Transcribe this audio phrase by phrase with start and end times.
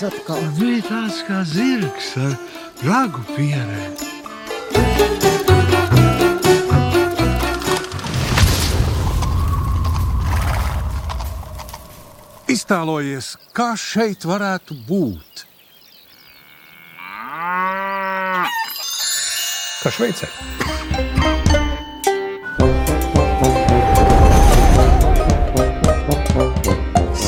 [0.00, 0.40] dzēries atkal.
[0.56, 2.36] Bija tāds kā zirgs ar
[2.84, 3.90] ragu pierē.
[12.50, 15.46] Iztēlojies, kā šeit varētu būt.
[19.80, 20.28] Kā Šveicē.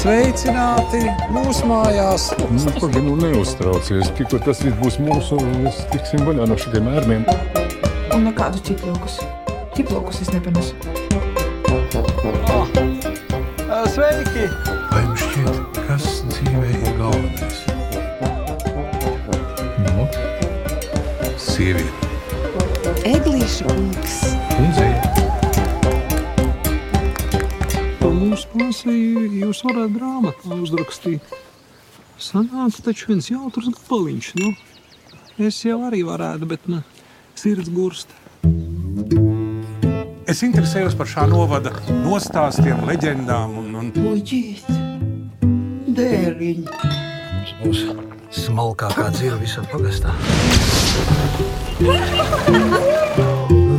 [0.02, 0.98] Sveicināti
[1.30, 2.24] mūsu mājās!
[2.50, 4.08] Nu, Pagaid, nu neuztraucies.
[4.18, 7.22] Tikko tas viss būs mūsu, mēs tiksim vaļā no šiem ērniem.
[8.10, 9.20] Un nekādus ķiplokus.
[9.76, 10.74] Ķiplokus es nepanesu.
[13.94, 14.48] Sveiki!
[14.90, 17.62] Vai jums šķiet, kas dzīvē ir galvenais?
[19.86, 20.10] Nu,
[21.38, 22.10] Sieviete.
[23.06, 24.18] Eglīša kungs.
[24.50, 24.90] kundzei.
[24.90, 24.91] Mums
[28.82, 31.22] prasīja, jūs varētu grāmatā uzrakstīt.
[32.18, 34.32] Sanāca taču viens jautrs gabaliņš.
[34.40, 34.52] Nu,
[35.38, 36.82] es jau arī varētu, bet man
[37.34, 38.08] sirds gurst.
[40.26, 41.72] Es interesējos par šā novada
[42.02, 44.66] nostāstiem, leģendām un, un Puķīt,
[45.94, 46.66] dēliņ.
[47.62, 47.84] Būs
[48.32, 50.14] smalkākā dzīve visam pagastā.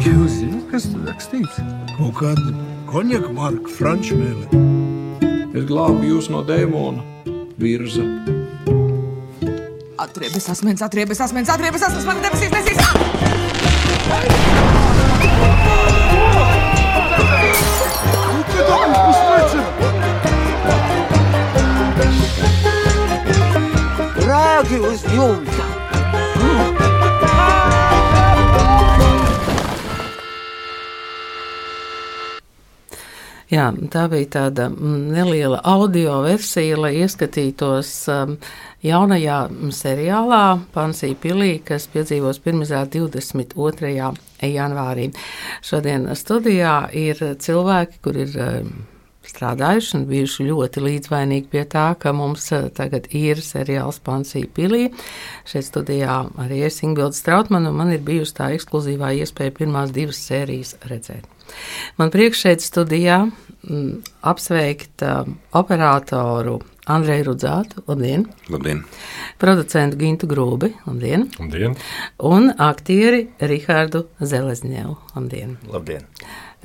[0.03, 1.59] Jūs zināt, kas tur rakstīts?
[1.97, 2.55] Kaut kāda
[2.91, 4.82] konjaka marka, franču mēlē.
[5.53, 7.03] Es glābu jūs no dēmona
[7.61, 8.01] virza.
[10.01, 12.81] Atriebes asmens, atriebes asmens, atriebes asmens, man debesīs nesīs!
[24.25, 25.62] Rāgi uz jumta.
[33.53, 38.31] Jā, tā bija tāda mm, neliela audio versija, lai ieskatītos um,
[38.81, 40.39] jaunajā mm, seriālā
[40.73, 43.91] Pansija Pilī, kas piedzīvos pirmizrādi 22.
[44.49, 45.11] janvārī.
[45.61, 48.71] Šodien studijā ir cilvēki, kur ir um,
[49.29, 54.87] strādājuši un bijuši ļoti līdzvainīgi pie tā, ka mums uh, tagad ir seriāls Pansija Pilī.
[55.45, 60.73] Šeit studijā arī es Ingvilda Strautmanu, man ir bijusi tā ekskluzīvā iespēja pirmās divas sērijas
[60.89, 61.32] redzēt.
[61.97, 65.03] Man priekš šeit studijā m, apsveikt
[65.55, 68.81] operatoru Andreju Rudzātu, labdien, Labdien!
[69.39, 71.77] producentu Gintu Grūbi, labdien, Labdien!
[72.19, 75.55] un aktieri Rihardu Zelezņevu, labdien.
[75.71, 76.03] Labdien.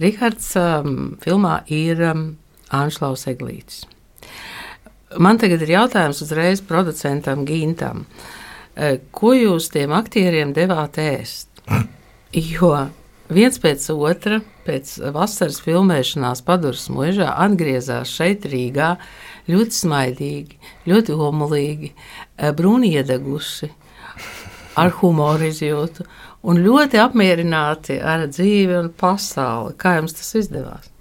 [0.03, 2.27] Rihards um, filmā ir um,
[2.75, 3.85] Anšlaus Eglītis.
[5.17, 8.05] Man tagad ir jautājums uzreiz producentam Gintam.
[9.11, 11.49] Ko jūs tiem aktieriem devāt ēst?
[12.37, 12.75] Jo
[13.33, 18.95] viens pēc otra, pēc vasaras filmēšanās Paduras mūžā, atgriezās šeit Rīgā
[19.49, 20.59] ļoti smaidīgi,
[20.89, 23.71] ļoti homolīgi, eh, brūni iedeguši,
[24.79, 26.07] ar humoru izjūtu
[26.49, 29.75] un ļoti apmierināti ar dzīvi un pasauli.
[29.79, 30.93] Kā jums tas izdevās?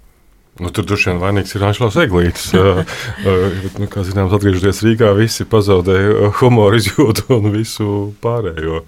[0.58, 2.48] Nu, tur droši vien vainīgs ir Anšlaus Eglītis.
[2.58, 2.80] Uh,
[3.30, 7.90] uh, nu, kā zināms, atgriežoties Rīgā, visi pazaudēja humoru izjūtu un visu
[8.24, 8.82] pārējo.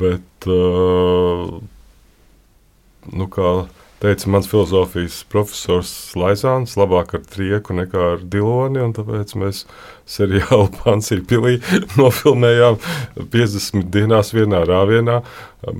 [0.00, 1.58] Bet, uh,
[3.12, 3.66] nu, kā
[4.02, 9.64] teica mans filozofijas profesors Laisāns, labāk ar trieku nekā ar diloni, tāpēc mēs
[10.08, 11.58] seriālu Pansī pilī
[11.96, 12.78] nofilmējām
[13.32, 15.20] 50 dienās vienā rāvienā,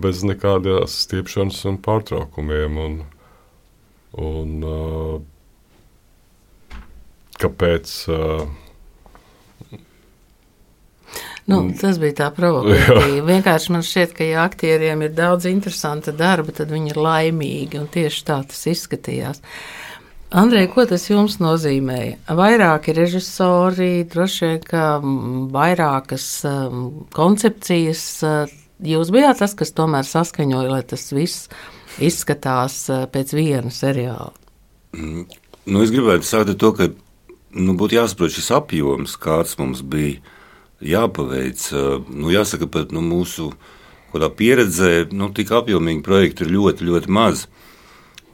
[0.02, 2.78] bez nekādas stiepšanas un pārtraukumiem.
[2.86, 3.00] Un,
[4.26, 5.16] un, uh,
[7.42, 7.98] kāpēc?
[8.10, 8.46] Uh,
[11.46, 13.22] Nu, tas bija tā provokatīvi.
[13.30, 17.86] Vienkārši man šķiet, ka, ja aktieriem ir daudz interesanta darba, tad viņi ir laimīgi, un
[17.92, 19.42] tieši tā tas izskatījās.
[20.36, 22.18] Andrej, ko tas jums nozīmēja?
[22.34, 26.84] Vairāki režisori, droši vien, ka mm, vairākas um,
[27.14, 28.04] koncepcijas.
[28.82, 31.46] Jūs bijāt tas, kas tomēr saskaņoja, lai tas viss
[32.02, 32.82] izskatās
[33.14, 34.34] pēc viena seriāla.
[34.96, 36.90] Nu, es gribētu sākt ar to, ka
[37.56, 40.18] nu, būtu jāsaprot šis apjoms, kāds mums bija
[40.90, 41.68] jāpaveic.
[42.10, 43.52] Nu, jāsaka, pat nu, mūsu
[44.16, 47.46] pieredzē nu, tik apjomīgi projekti ir ļoti, ļoti maz.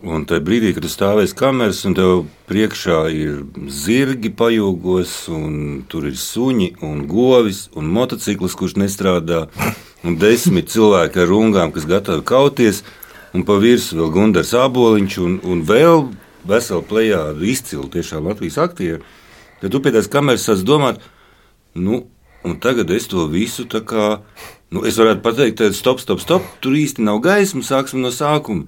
[0.02, 6.08] Un tajā brīdī, kad tu stāvēsi kameras, un tev priekšā ir zirgi pajūgos, un tur
[6.10, 9.44] ir suņi, un govis, un motociklis, kurš nestrādā,
[10.02, 12.82] un desmit cilvēki ar rungām, kas gatavi kauties,
[13.30, 16.08] un pa virsmu vēl Gunārs Aboliņš, un, un vēl
[16.50, 19.06] vesela plējāda izcili tiešām Latvijas aktieru.
[19.62, 20.98] Tad tu pie tās kameras sāc domāt,
[21.78, 22.02] nu,
[22.46, 24.06] Un tagad es to visu tā kā,
[24.74, 28.66] nu, es varētu pateikt, ka stop, stop, stop, tur īsti nav gaismas, sāksim no sākuma.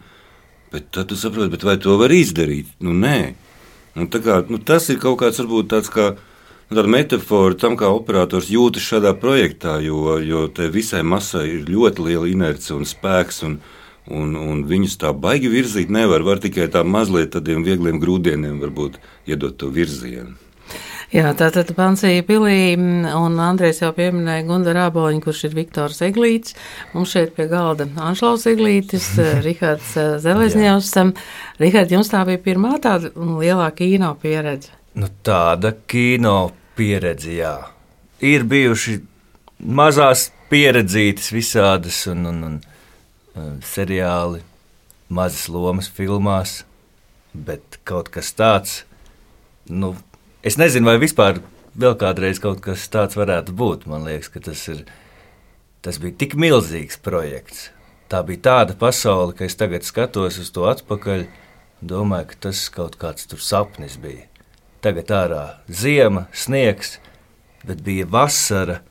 [0.75, 2.71] Bet tad tu saproti, vai to var izdarīt?
[2.83, 3.35] Nu, nē.
[3.95, 6.15] Nu, kā, nu, tas ir kaut kāds varbūt tāds kā.
[6.71, 11.69] nu, Tāda metāfora tam, kā operators jūtas šādā projektā, jo, jo tai visai masai ir
[11.71, 13.43] ļoti liela inerce un spēks.
[13.47, 13.59] Un,
[14.11, 16.25] un, un viņus tā baigi virzīt nevar.
[16.27, 18.99] Var tikai tā mazliet tādiem viegliem grūdieniem varbūt
[19.31, 20.35] iedot to virzienu.
[21.15, 26.57] Jā, tātad Pansija Pilī mm, un Andrēs jau pieminēja Gundaru Āboliņu, kurš ir Viktors Eglīts.
[26.91, 30.89] Mums šeit pie galda Anšlaus Eglītis, eh, Rihards eh, Zelezņevs.
[31.63, 34.73] Rihard, jums tā bija pirmā tāda lielā kino pieredze?
[34.99, 37.53] Nu, tāda kino pieredze, jā.
[38.19, 38.97] Ir bijuši
[39.63, 44.43] mazās pieredzītas visādas un, un, un uh, seriāli,
[45.15, 46.57] mazas lomas filmās,
[47.31, 48.81] bet kaut kas tāds,
[49.71, 49.93] nu,
[50.45, 51.41] es nezinu, vai vispār
[51.75, 53.89] vēl kādreiz kaut kas tāds varētu būt.
[53.91, 54.85] Man liekas, ka tas, ir,
[55.85, 57.71] tas bija tik milzīgs projekts.
[58.13, 61.27] Tā bija tāda pasaule, ka es tagad skatos uz to atpakaļ
[61.85, 64.29] domāju, ka tas kaut kāds tur sapnis bija.
[64.85, 66.99] Tagad ārā ziema, sniegs,
[67.65, 68.83] bet bija vasara,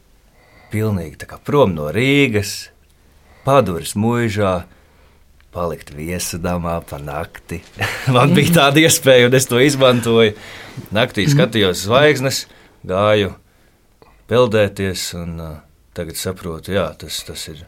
[0.73, 2.73] pilnīgi tā kā prom no Rīgas,
[3.45, 4.63] paduris mūžā,
[5.53, 7.61] palikt viesadamā pa nakti.
[8.15, 10.33] Man bija tāda iespēja, un es to izmantoju.
[10.95, 12.45] Naktī skatījos zvaigznes,
[12.87, 13.35] gāju
[14.31, 15.53] peldēties, un uh,
[15.93, 17.63] tagad saprotu, jā, tas, tas, ir,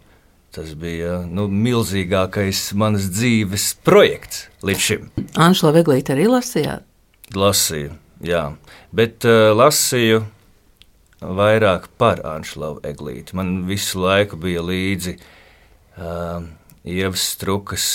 [0.56, 5.10] tas bija nu, milzīgākais manas dzīves projekts līdz šim.
[5.38, 6.86] Anšla Veglīte arī lasījāt?
[7.38, 7.94] Lasīju,
[8.26, 8.48] jā,
[8.96, 10.24] bet uh, lasīju
[11.22, 13.36] vairāk par Anšlavu Eglīti.
[13.38, 16.44] Man visu laiku bija līdzi uh,
[16.86, 17.86] Ievas Strukas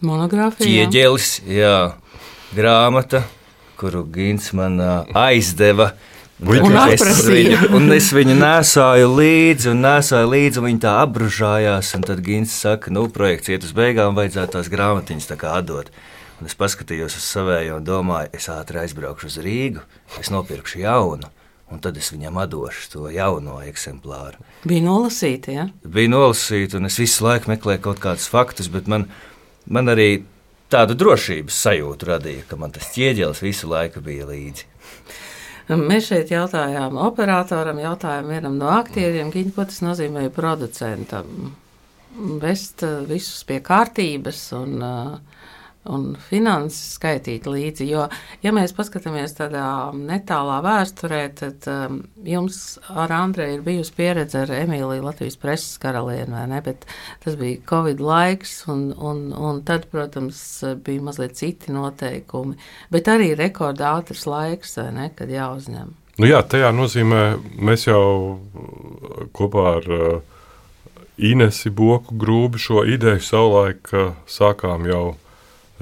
[0.00, 0.64] Monogrāfija.
[0.64, 0.86] jā.
[0.88, 1.76] ķieģelis, jā,
[2.56, 3.26] grāmata,
[3.76, 5.92] kuru Gins man aizdeva.
[6.42, 11.92] Un es viņu, un es viņu nesāju līdzi, un nesāju līdzi, un viņa tā apbružājās.
[11.94, 15.92] un Tad Gins saka, nu, projekts iet uz beigām, vajadzētu tās grāmatiņas tā kā atdot.
[16.40, 19.84] Un es paskatījos uz savējo un domāju, es ātri aizbraukšu uz Rīgu,
[20.18, 21.30] es nopirkšu jaunu,
[21.72, 24.42] un tad es viņam atdošu to jauno eksemplāru.
[24.68, 25.68] Bija nolasīta, ja?
[25.84, 29.08] Bija nolasīta, un es visu laiku meklēju kaut kādus faktus, bet man,
[29.66, 30.24] man arī
[30.72, 34.68] tādu drošības sajūtu radīja, ka man tas ķieģelis visu laiku bija līdzi.
[35.72, 41.52] Mēs šeit jautājām operatoram, jautājām vienam no aktieriem, Giņ, ko tas nozīmē producentam.
[42.42, 45.31] Vest eh, visus pie kārtības un, eh,
[45.90, 47.86] un finanses skaitīt līdzi.
[47.90, 48.06] Jo,
[48.44, 49.64] ja mēs paskatāmies tādā
[49.96, 56.30] netālā vēsturē, tad um, jums ar Andreju ir bijusi pieredze ar Emīliju Latvijas preses karalieni,
[56.36, 56.60] vai ne?
[56.64, 56.86] Bet
[57.24, 60.42] tas bija Covid laiks, un, un, un tad, protams,
[60.84, 62.58] bija mazliet citi noteikumi.
[62.94, 65.90] Bet arī rekordā ātrs laiks, vai ne, kad jāuzņem.
[66.20, 67.22] Nu jā, tajā nozīmē,
[67.58, 68.04] mēs jau
[68.36, 70.20] uh, kopā ar uh,
[71.22, 75.04] Inesu Boku grūbi šo ideju savulaik uh, sākām jau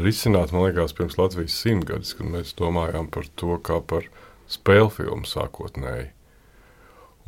[0.05, 4.09] risināt, man liekas, pirms Latvijas simtgadus, kad mēs domājām par to kā par
[4.51, 6.11] spēļu filmu sākotnēji.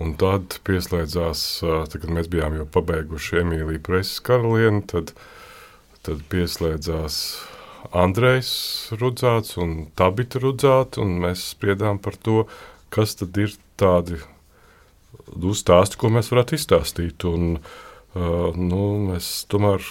[0.02, 5.12] Un tad pieslēdzās, tad, kad mēs bijām jau pabeiguši Emīliju Preses karalieni, tad,
[6.02, 7.18] tad pieslēdzās
[7.90, 8.52] Andrejs
[8.96, 12.46] Rudzāts un Tabita Rudzāta, un mēs spriedām par to,
[12.94, 14.18] kas tad ir tādi
[15.60, 17.26] stāsti, ko mēs varētu izstāstīt.
[17.28, 19.84] Un, uh, nu, mēs tomēr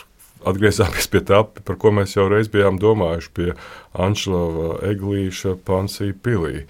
[0.48, 3.50] atgriezāmies pie tā, par ko mēs jau reiz bijām domājuši, pie
[3.93, 6.65] Anšlava Eglīša Pansija pilī.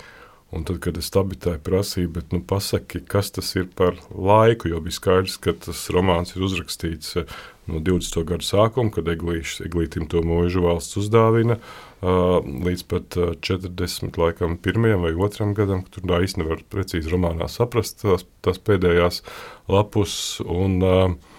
[0.51, 4.81] Un tad, kad es tabitai prasīju, bet nu, pasaki, kas tas ir par laiku, jo
[4.83, 7.31] bija skaidrs, ka tas romāns ir uzrakstīts eh,
[7.71, 8.17] no 20.
[8.27, 14.57] gada sākuma, kad Eglīšs, Eglītim to mūžu valsts uzdāvina, uh, līdz pat uh, 40, laikam,
[14.59, 19.21] pirmajam vai otram gadam, tur tā īsti nevar precīzi romānā saprast tās, tās pēdējās
[19.71, 20.13] lapus.
[20.43, 21.30] Un, uh,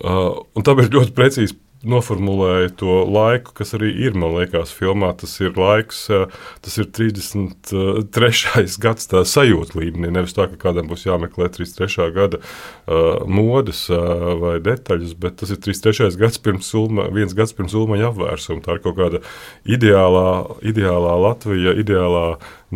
[0.00, 5.10] Uh, un tāpēc ļoti precīzi noformulēja to laiku, kas arī ir, man liekas, filmā.
[5.16, 6.26] Tas ir laiks, uh,
[6.64, 8.66] tas ir 33.
[8.84, 10.12] gads, tā sajūta līmenī.
[10.12, 12.10] Nevis tā, ka kādam būs jāmeklē 33.
[12.16, 16.12] gada uh, modes uh, vai detaļas, bet tas ir 33.
[16.20, 18.64] gads pirms Ulma, viens gads pirms Ulmaņa apvērsuma.
[18.66, 19.24] Tā ir kaut kāda
[19.64, 20.28] ideālā,
[20.60, 22.26] ideālā Latvija, ideālā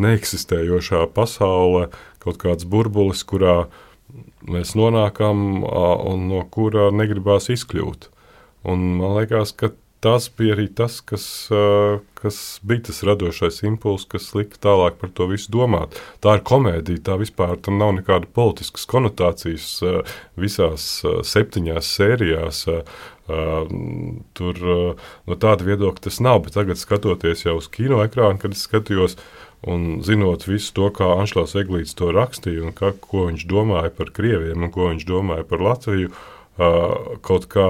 [0.01, 1.91] neeksistējošā pasaule,
[2.25, 3.67] kaut kāds burbulis, kurā
[4.49, 8.11] mēs nonākam un no kura negribās izkļūt.
[8.69, 9.73] Un man liekas, ka
[10.05, 11.25] tas bija arī tas, kas,
[12.19, 15.97] kas bija tas radošais impulss, kas lika tālāk par to visu domāt.
[16.25, 19.71] Tā ir komēdija, tā vispār tam nav nekāda politiskas konotācijas
[20.41, 20.89] visās
[21.31, 22.67] septiņās sērijās.
[24.37, 28.67] Tur no tāda viedokļa tas nav, bet tagad skatoties jau uz kino ekrānu, kad es
[28.69, 29.17] skatījos,
[29.67, 34.11] Un zinot visu to, kā Anšlaus Eglīts to rakstīja, un kā, ko viņš domāja par
[34.13, 37.69] krieviem un ko viņš domāja par Latviju, uh, kaut kā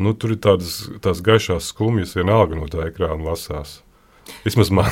[0.00, 3.82] nu, tur ir tādas, tās gaišās skumjas, vienalga no tā ekrāna lasās.
[4.44, 4.88] Vismaz man.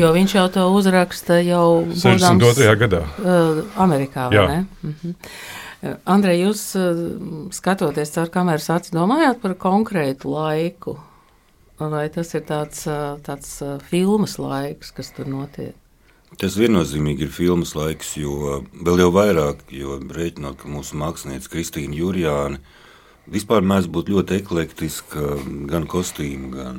[0.00, 2.70] jo viņš jau to uzraksta jau 62.
[2.80, 3.02] gadā.
[3.20, 4.46] Uh, Amerikā, vai Jā.
[4.48, 4.64] ne?
[4.82, 5.98] Mm -hmm.
[6.04, 10.98] Andrej, jūs uh, skatoties caur kameras acis, domājāt par konkrētu laiku?
[11.78, 15.79] Vai tas ir tāds, uh, tāds uh, filmas laiks, kas tur notiek?
[16.38, 21.98] Tas viennozīmīgi ir filmas laiks, jo vēl jau vairāk, jo rēķinot, ka mūsu mākslinieca Kristīna
[21.98, 22.60] Jurjāna
[23.30, 25.24] vispār mēdz būt ļoti eklektiska
[25.70, 26.78] gan kostīmu, gan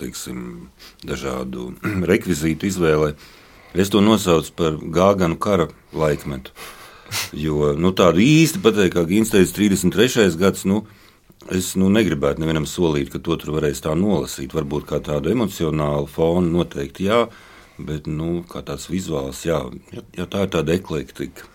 [0.00, 0.40] teiksim,
[1.06, 1.72] dažādu
[2.10, 3.12] rekvizītu izvēlē.
[3.78, 6.54] Es to nosaucu par gāganu kara laikmetu.
[7.32, 10.32] Jo nu, tādu īsti pateikt, kā Gins teica, 33.
[10.40, 10.66] gads.
[10.68, 10.86] Nu,
[11.54, 14.52] Es nu, negribētu nevienam solīt, ka to tur varēs tā nolasīt.
[14.52, 17.22] Varbūt kā tādu emocionālu fonu noteikti jā,
[17.78, 19.60] bet nu, kā tāds vizuāls, jā,
[19.94, 21.46] ja, ja tā ir tāda eklektika.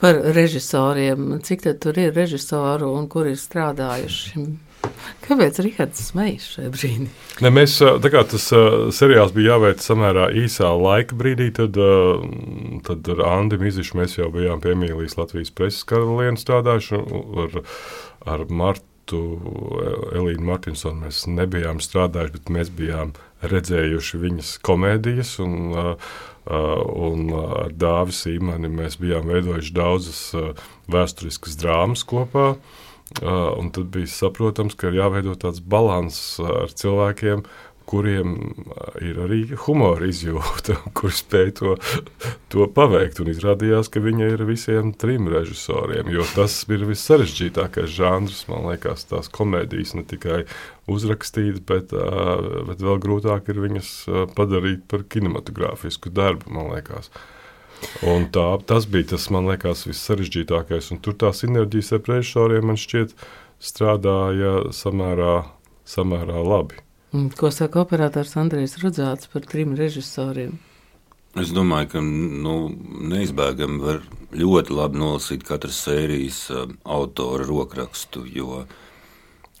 [0.00, 4.46] Par režisoriem, cik tad tur ir režisoru un kur ir strādājuši?
[5.24, 7.06] Kāpēc Rihards smejas šajā brīdī?
[7.42, 8.44] Ne, mēs, tā kā tas
[8.94, 11.78] seriāls bija jāveic samērā īsā laika brīdī, tad,
[12.86, 17.00] tad ar Andu Mizišu mēs jau bijām pie Emīlijas Latvijas preses karalienes strādājuši.
[17.00, 17.58] un Ar,
[18.36, 23.12] ar Martu Elīnu Martinsonu mēs nebijām strādājuši, bet mēs bijām
[23.46, 25.36] redzējuši viņas komēdijas.
[25.44, 26.08] Un, uh,
[26.48, 30.22] uh, un ar Dāvidu Sīmani mēs bijām veidojuši daudzas
[30.92, 32.54] vēsturiskas drāmas kopā.
[33.22, 37.44] Un tad bija saprotams, ka ir jāveido tāds līdzsvars ar cilvēkiem,
[37.86, 38.34] kuriem
[39.04, 41.74] ir arī humora izjūta, kuriem spēj to,
[42.52, 43.20] to paveikt.
[43.22, 49.06] Un izrādījās, ka viņa ir visiem trim režisoriem, jo tas ir vissarežģītākais žanrs, man liekas,
[49.10, 50.42] tās komēdijas ne tikai
[50.90, 51.94] uzrakstīt, bet,
[52.68, 53.94] bet vēl grūtāk ir viņas
[54.36, 57.10] padarīt par kinematogrāfisku darbu, man liekas.
[58.08, 60.90] Un tā, tas bija tas, man liekas, vissarežģītākais.
[60.94, 63.12] Un tur tā sinerģijas ar režisoriem man šķiet
[63.62, 65.36] strādāja samērā,
[65.88, 66.85] samērā labi.
[67.12, 70.56] Ko saka operators Andrejs Rudzāts par trim režisoriem?
[71.38, 72.56] Es domāju, ka nu,
[73.12, 74.00] neizbēgami var
[74.34, 78.24] ļoti labi nolasīt katras sērijas uh, autora rokrakstu.
[78.26, 78.64] Jo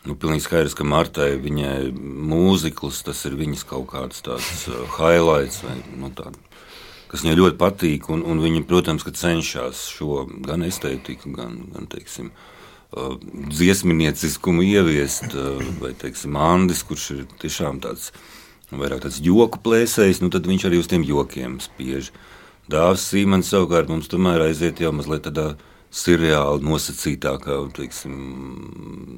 [0.08, 5.62] nu, pilnīgi skaidrs, ka Martai viņai mūzikls tas ir viņas kaut kāds tāds uh, highlights
[5.66, 6.42] vai nu, tāds
[7.06, 8.10] kas viņai ļoti patīk.
[8.10, 12.55] Un, un viņa, protams, cenšas šo gan estētiku, gan, gan teiksim, uh,
[12.94, 15.34] dziesmnieciskumu ieviest.
[15.34, 18.12] Uh, vai, teiksim, Andis, kurš ir tiešām tāds
[18.70, 22.10] vairāk tāds joku plēsējs, nu tad viņš arī uz tiem jokiem spiež.
[22.70, 25.52] Dārzs Sīmans savukārt mums tomēr aiziet jau mazliet tādā
[25.94, 28.16] seriāli nosacītākā, teiksim,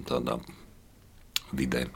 [0.08, 0.37] tādā
[1.57, 1.87] vidē.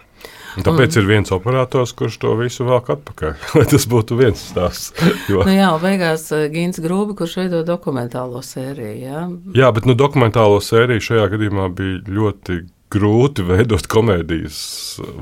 [0.53, 3.33] Un tāpēc ir viens operators, kurš to visu velk atpakaļ.
[3.59, 4.93] Lai tas būtu viens stāsts.
[5.33, 8.93] Jo, Nu jā, un beigās eh, Gins Grūbi, kurš veido dokumentālo sēriju.
[9.01, 9.25] Jā?
[9.57, 12.61] jā, bet nu, dokumentālo sēriju šajā gadījumā bija ļoti
[12.93, 14.59] grūti veidot komēdijas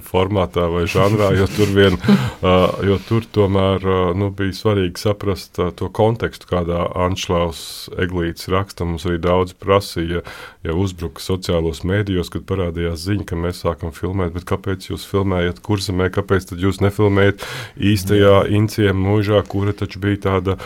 [0.06, 5.60] formātā vai žanrā, jo tur, vien, uh, jo tur tomēr uh, nu, bija svarīgi saprast
[5.62, 7.62] uh, to kontekstu, kādā Anšlaus
[8.00, 8.86] Eglīts raksta.
[8.88, 10.24] Mums arī daudz prasīja,
[10.66, 15.62] ja uzbruka sociālos mēdījos, kad parādījās ziņa, ka mēs sākam filmēt, bet kāpēc jūs filmējat
[15.66, 17.46] kurzemē, kāpēc tad jūs nefilmējat
[17.92, 20.58] īstajā incijā mūžā, kura taču bija tāda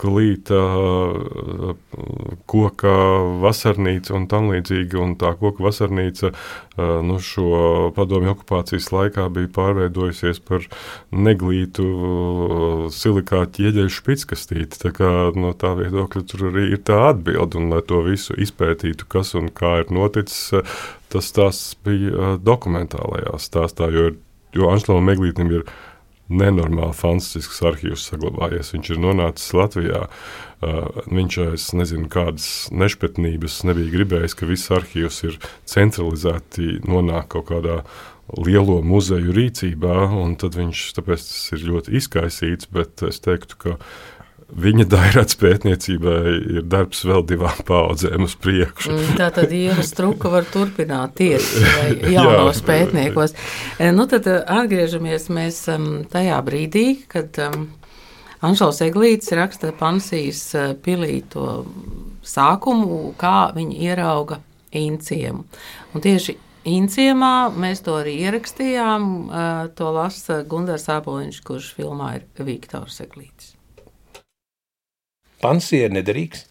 [0.00, 1.74] glīta uh,
[2.50, 2.94] koka
[3.42, 6.46] vasarnīca un tam līdzīgi, un tā koka vasarnīca uh,
[6.78, 10.64] nu, šo padomju okupācijas laikā bija pārveidojusies par
[11.10, 11.86] neglītu
[12.94, 14.80] silikāta ķieģeļu špitskastīti.
[14.84, 19.08] Tā kā no tā viedokļa tur arī ir tā atbilde, un lai to visu izpētītu,
[19.10, 20.64] kas un kā ir noticis,
[21.12, 24.12] tas tās bija dokumentālajā stāstā, jo,
[24.56, 25.66] jo Anšlavam Meglītam ir
[26.30, 28.70] nenormāli fantastisks arhīvs saglabājies.
[28.76, 30.04] Viņš ir nonācis Latvijā.
[30.06, 35.38] Uh, viņš es nezinu, kādas nešpatnības nebija gribējis, ka viss arhīvs ir
[35.68, 37.80] centralizēti, nonāk kaut kādā
[38.38, 43.76] lielo muzeju rīcībā, un tad viņš tāpēc tas ir ļoti izkaisīts, bet es teiktu, ka
[44.50, 46.20] viņa dairāts pētniecībai
[46.58, 48.92] ir darbs vēl divām paudzēm uz priekšu.
[48.92, 51.64] Mm, Tā tad Ieva Struka var turpināt tieši
[52.16, 52.66] jaunos Jā.
[52.70, 53.36] pētniekos.
[53.96, 55.62] Nu, tad atgriežamies mēs
[56.12, 57.38] tajā brīdī, kad
[58.40, 61.66] Anšaus Eglītis raksta Pansijas eh, pilī to
[62.24, 64.40] sākumu, kā viņi ierauga
[64.72, 65.44] inciemu.
[65.92, 66.38] Un tieši
[66.72, 73.52] inciemā mēs to arī ierakstījām, eh, to lasa Gundars Āboliņš, kurš filmā ir Viktors Eglītis.
[75.44, 76.46] Pansija ir nederīgs,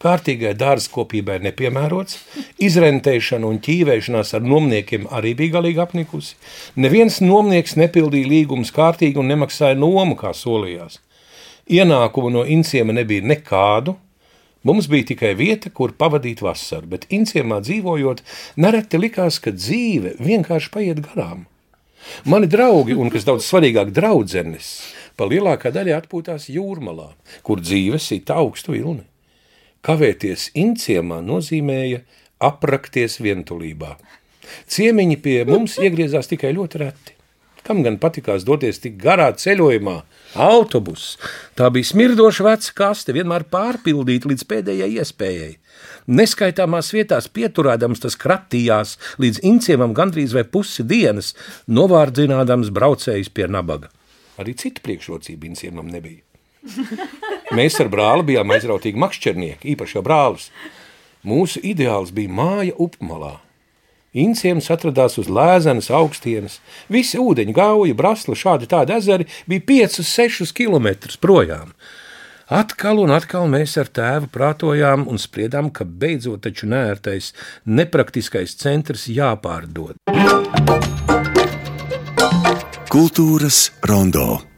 [0.00, 2.16] kārtīgai dārzkopībai nepiemērots,
[2.64, 6.36] izrentēšana un ķīvēšanās ar nomniekiem arī bija galīgi apnikusi.
[6.80, 11.00] Neviens nomnieks nepildīja līgumus kārtīgi un nemaksāja nomu, kā solījās.
[11.66, 13.96] Ienākumu no inciema nebija nekādu,
[14.66, 18.22] Mums bija tikai vieta, kur pavadīt vasaru, bet Inciemā dzīvojot,
[18.58, 21.44] nereti likās, ka dzīve vienkārši paiet garām.
[22.26, 24.72] Mani draugi, un kas daudz svarīgāk, draudzenes,
[25.14, 27.12] pa lielākā daļa atpūtās jūrmalā,
[27.46, 29.04] kur dzīve sita augstu vilni.
[29.86, 32.02] Kavēties Inciemā nozīmēja
[32.50, 33.94] aprakties vientulībā.
[34.66, 37.15] Ciemiņi pie mums iegriezās tikai ļoti reti.
[37.66, 39.96] Kam gan patikās doties tik garā ceļojumā,
[40.38, 41.16] autobuss.
[41.58, 45.56] Tā bija smirdoša veca kaste, vienmēr pārpildīta līdz pēdējai iespējai.
[46.06, 51.32] Neskaitāmās vietās pieturēdams tas kratījās līdz inciemam gandrīz vai pusi dienas,
[51.66, 53.90] novārdzinādams braucējus pie nabaga.
[54.38, 56.22] Arī citu priekšrocību inciemam nebija.
[57.56, 60.50] Mēs ar brāli bijām aizrautīgi makšķernieki, īpaši jau brālis.
[61.26, 63.40] Mūsu ideāls bija māja upmalā.
[64.16, 66.60] Inciems atradās uz lēzenes augstienes.
[66.88, 70.88] Visi ūdeņi, gauja, brasli, šādi tādi ezeri bija 5-6 km
[71.20, 71.74] projām.
[72.46, 77.32] Atkal un atkal mēs ar tēvu prātojām un spriedām, ka beidzot taču nērtais,
[77.66, 79.98] nepraktiskais centrs jāpārdod.
[82.86, 84.55] Kultūras rondo.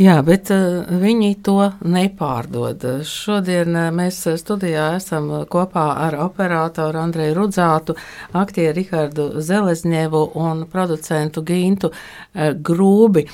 [0.00, 2.84] Jā, bet uh, viņi to nepārdod.
[3.04, 7.96] Šodien uh, mēs studijā esam kopā ar operatoru Andreju Rudzātu,
[8.32, 13.26] aktieru Rihardu Zelezņevu un producentu Gintu uh, Grūbi.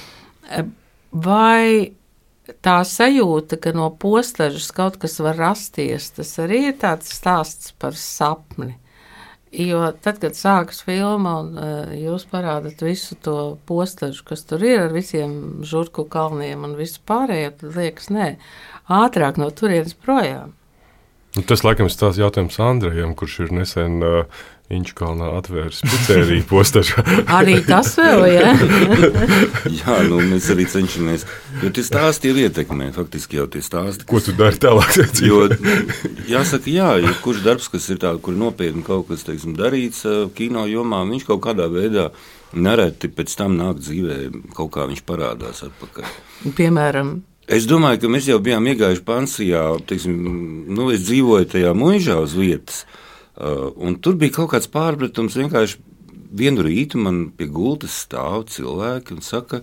[1.14, 1.92] Vai
[2.66, 7.94] tā sajūta, ka no postažas kaut kas var rasties, tas arī ir tāds stāsts par
[7.94, 8.74] sapni?
[9.54, 14.88] Jo tad, kad sākas filma un uh, jūs parādāt visu to postažu, kas tur ir
[14.88, 18.32] ar visiem žurku kalniem un visu pārējo, tad liekas, nē,
[18.90, 20.56] ātrāk no turienes projām.
[21.36, 26.98] Nu, tas, laikam, ir tās jautājums Andrejam, kurš ir nesen uh, Inčukalnā atvērs pizzeriju postažu.
[27.38, 28.54] arī tas vēl, jā.
[29.78, 31.22] jā, nu mēs arī cenšamies,
[31.62, 34.08] jo tie stāsti ir ietekmē, faktiski jau tie stāsti.
[34.10, 34.98] Ko tu dari tālāk?
[35.22, 35.44] jo,
[36.34, 40.02] jāsaka, jā, ja kurš darbs, kas ir tā, kur nopietni kaut kas, teiksim, darīts
[40.34, 42.10] kino jomā, viņš kaut kādā veidā
[42.50, 44.20] nereti pēc tam nāk dzīvē,
[44.58, 46.12] kaut kā viņš parādās atpakaļ.
[46.58, 49.60] Piemēram, Es domāju, ka mēs jau bijām iegājuši pansijā.
[49.86, 50.16] Teiksim,
[50.66, 52.80] nu, es dzīvoju tajā mūžā uz vietas.
[52.82, 53.04] Uh,
[53.36, 55.38] un tur bija kaut kāds pārpratums.
[55.38, 55.80] Vienkārši
[56.36, 59.62] vienu rītu man pie gultas stāv cilvēki un saka,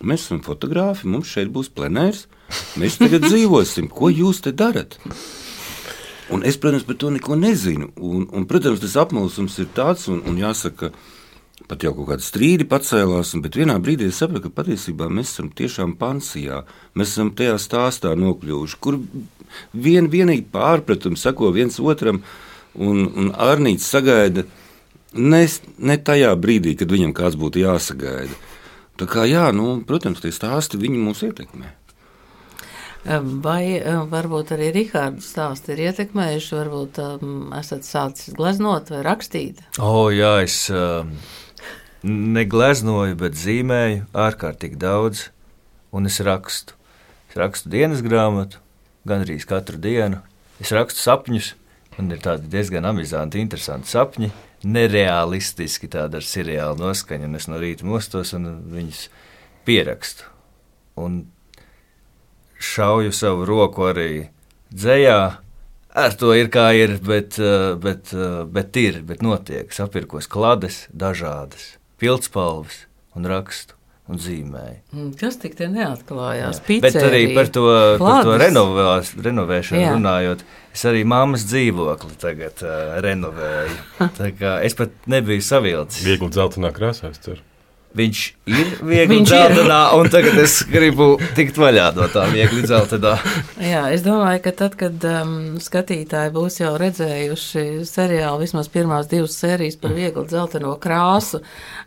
[0.00, 2.26] mēs esam fotografi, mums šeit būs plenērs,
[2.80, 3.90] mēs tagad dzīvosim.
[3.92, 4.98] Ko jūs te darat?
[6.30, 7.90] Un es, protams, par to neko nezinu.
[7.98, 11.18] Un, un, protams, tas apmulsums ir tāds, un, un jāsaka, ka
[11.70, 15.50] pat jau kaut kāda strīdi pacēlās, bet vienā brīdī es sapratu, ka patiesībā mēs esam
[15.54, 16.62] tiešām pansijā.
[16.98, 19.00] Mēs esam tajā stāstā nokļuvuši, kur
[19.74, 22.22] vien, vienīgi pārpratumi sako viens otram,
[22.74, 24.44] un, un Arnīts sagaida
[25.12, 25.42] ne,
[25.78, 28.38] ne tajā brīdī, kad viņam kāds būtu jāsagaida.
[29.00, 31.76] Tā kā, jā, nu, protams, tie stāsti mūs ietekmē.
[33.40, 33.80] Vai
[34.10, 39.62] varbūt arī Rīgārdas stāsti ir ietekmējuši, varbūt um, esat sācis gleznot vai rakstīt?
[39.80, 41.08] O, oh, jā, es uh,
[42.04, 45.30] negleznoju, bet zīmēju ārkārtīgi daudz,
[45.96, 46.76] un es rakstu.
[47.32, 48.60] Es rakstu dienas grāmatu,
[49.08, 50.20] gandrīz katru dienu.
[50.60, 51.54] Es rakstu sapņus,
[52.00, 54.30] man ir tādi diezgan amizanti, interesanti sapņi,
[54.64, 59.04] nereālistiski tādi ar seriālu noskaņu, un es no rīta mostos un viņus
[59.68, 60.26] pierakstu.
[61.00, 61.22] Un
[62.60, 64.26] šauju savu roku arī
[64.72, 65.20] dzējā,
[65.90, 67.34] Ar to ir kā ir, bet,
[67.82, 68.12] bet,
[68.54, 69.72] bet ir, bet notiek.
[69.74, 72.84] Sapirkos klades dažādas pildspalvas
[73.18, 73.74] un rakstu.
[74.10, 74.78] Un zīmēju.
[74.90, 76.58] Mm, kas tik te neatklājās?
[76.66, 76.78] Jā.
[76.82, 77.66] Bet arī par to,
[78.00, 79.92] par to renovās, renovēšanu Jā.
[79.94, 80.42] runājot.
[80.74, 83.76] Es arī mammas dzīvokli tagad uh, renovēju.
[84.66, 86.02] es pat nebiju savilcis.
[86.06, 87.42] Viegli dzeltenā krāsā, es ceru.
[87.90, 93.16] Viņš ir viegli dzeltenā, un tagad es gribu tikt vaļā no tā viegli dzeltenā.
[93.58, 99.34] Jā, es domāju, ka tad, kad um, skatītāji būs jau redzējuši seriālu, vismaz pirmās divas
[99.42, 101.40] sērijas par viegli dzelteno krāsu,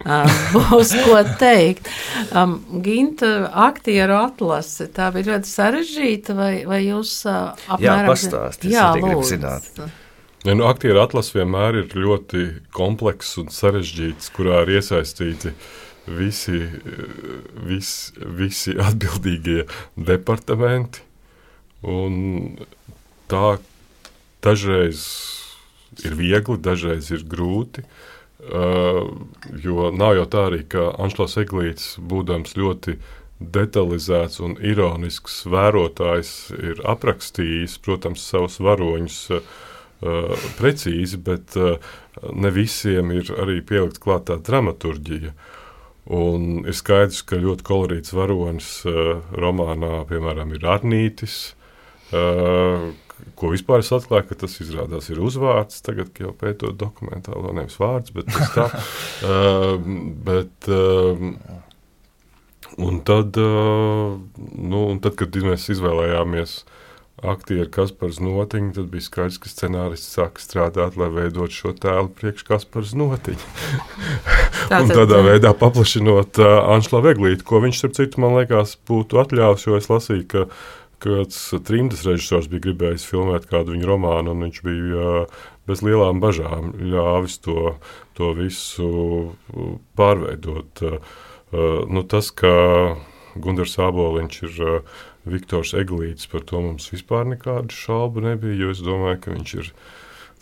[0.04, 1.88] um, būs ko teikt.
[2.36, 3.32] Um, Ginta
[3.64, 8.10] aktieru atlase, tā bija ļoti sarežģīta, vai, vai jūs uh, apmēram...
[8.10, 9.30] Jā, pastāstiet, jā, lūdzu.
[9.38, 9.72] Zināt.
[10.44, 12.44] Ja, nu, aktieru atlases vienmēr ir ļoti
[12.76, 15.72] komplekss un sarežģīts, kurā ir iesaistīti uh,
[16.08, 16.60] visi,
[17.68, 19.64] vis, visi atbildīgie
[19.96, 21.04] departamenti.
[23.32, 23.48] Tā
[24.44, 25.04] dažreiz
[26.04, 27.86] ir viegli, dažreiz ir grūti.
[28.44, 29.08] Uh,
[29.64, 32.98] jo nav jau tā arī, ka Anšlaus Eglīts, būdams ļoti
[33.40, 39.48] detalizēts un ironisks vērotājs, ir aprakstījis, protams, savus varoņus uh,
[40.60, 41.80] precīzi, bet uh,
[42.36, 45.32] ne visiem ir arī pielikt klāt tā dramaturģija.
[45.32, 45.63] Uh,
[46.12, 51.38] Un ir skaidrs, ka ļoti kolorīts varonis uh, romānā, piemēram, ir Arnītis.
[52.14, 52.92] Uh,
[53.40, 55.80] ko vispār es atklāju, ka tas izrādās ir uzvārds.
[55.86, 58.68] Tagad jau pētot dokumentālo, nevis vārds, bet tas tā.
[59.30, 59.78] uh,
[60.28, 61.24] bet, uh,
[62.84, 64.20] un tad, uh,
[64.60, 66.62] nu, un tad, kad mēs izvēlējāmies
[67.24, 72.46] aktieri Kaspars Notiņu, tad bija skaidrs, ka scenārists sāk strādāt, lai veidot šo tēlu priekš
[72.48, 73.50] Kaspars Notiņu.
[74.80, 79.68] un tādā veidā paplašinot uh, Anšla Veglīti, ko viņš, starp citu, man liekas, būtu atļāvis,
[79.68, 80.46] jo es lasīju, ka
[81.04, 86.20] kāds trimdas režisors bija gribējis filmēt kādu viņa romānu, un viņš bija uh, bez lielām
[86.24, 87.76] bažām ļāvis to,
[88.18, 88.92] to visu
[90.00, 90.84] pārveidot.
[90.84, 92.54] Uh, nu, tas, ka
[93.40, 98.82] Gunārs Aboliņš ir uh, Viktors Eglīts, par to mums vispār nekādu šaubu nebija, jo es
[98.84, 99.70] domāju, ka viņš ir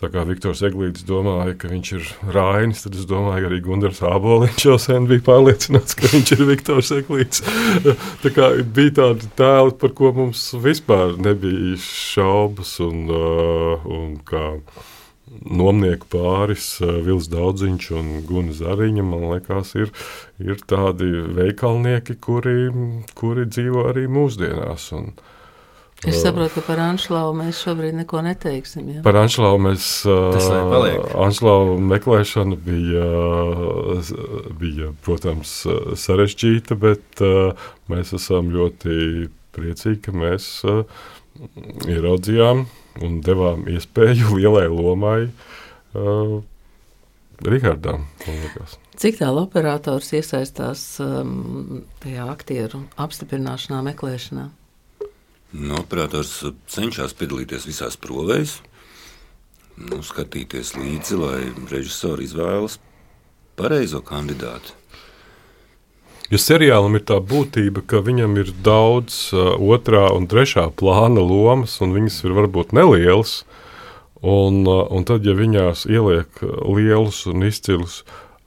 [0.01, 4.63] Tā kā Viktors Eglīts domāja, ka viņš ir Rainis, tad es domāju, arī Gunārs Aboliņš
[4.65, 7.43] jau sen bija pārliecināts, ka viņš ir Viktors Eglīts.
[8.23, 14.47] Tā kā bija tādi tēli, par ko mums vispār nebija šaubas un, uh, un kā
[15.39, 19.91] nomnieku pāris, uh, Vils Daudziņš un Guna Zariņa, man liekas, ir,
[20.43, 22.71] ir tādi veikalnieki, kuri,
[23.17, 24.91] kuri dzīvo arī mūsdienās.
[24.97, 25.13] Un,
[26.01, 28.87] Es saprotu, ka par Anšlau mēs šobrīd neko neteiksim.
[28.89, 29.01] Ja?
[29.05, 30.01] Par Anšlau mēs.
[30.09, 33.05] Anšlau meklēšana bija,
[34.57, 35.53] bija, protams,
[36.01, 37.21] sarežģīta, bet
[37.93, 40.49] mēs esam ļoti priecīgi, ka mēs
[41.85, 42.65] ieraudzījām
[42.99, 45.19] un devām iespēju lielai lomai
[47.41, 48.05] Rihardam.
[49.01, 54.45] Cik tālu operators iesaistās um, tajā aktieru apstiprināšanā, meklēšanā?
[55.51, 56.35] Nu, operators
[56.71, 58.59] cenšas piedalīties visās provēs,
[59.81, 62.77] nu, skatīties līdzi, lai režisori izvēlas
[63.59, 64.77] pareizo kandidātu.
[66.31, 71.73] Jo seriālam ir tā būtība, ka viņam ir daudz uh, otrā un trešā plāna lomas,
[71.83, 73.41] un viņas ir varbūt nelielas.
[74.23, 78.05] Un, uh, un tad, ja viņās ieliek lielus un izcilus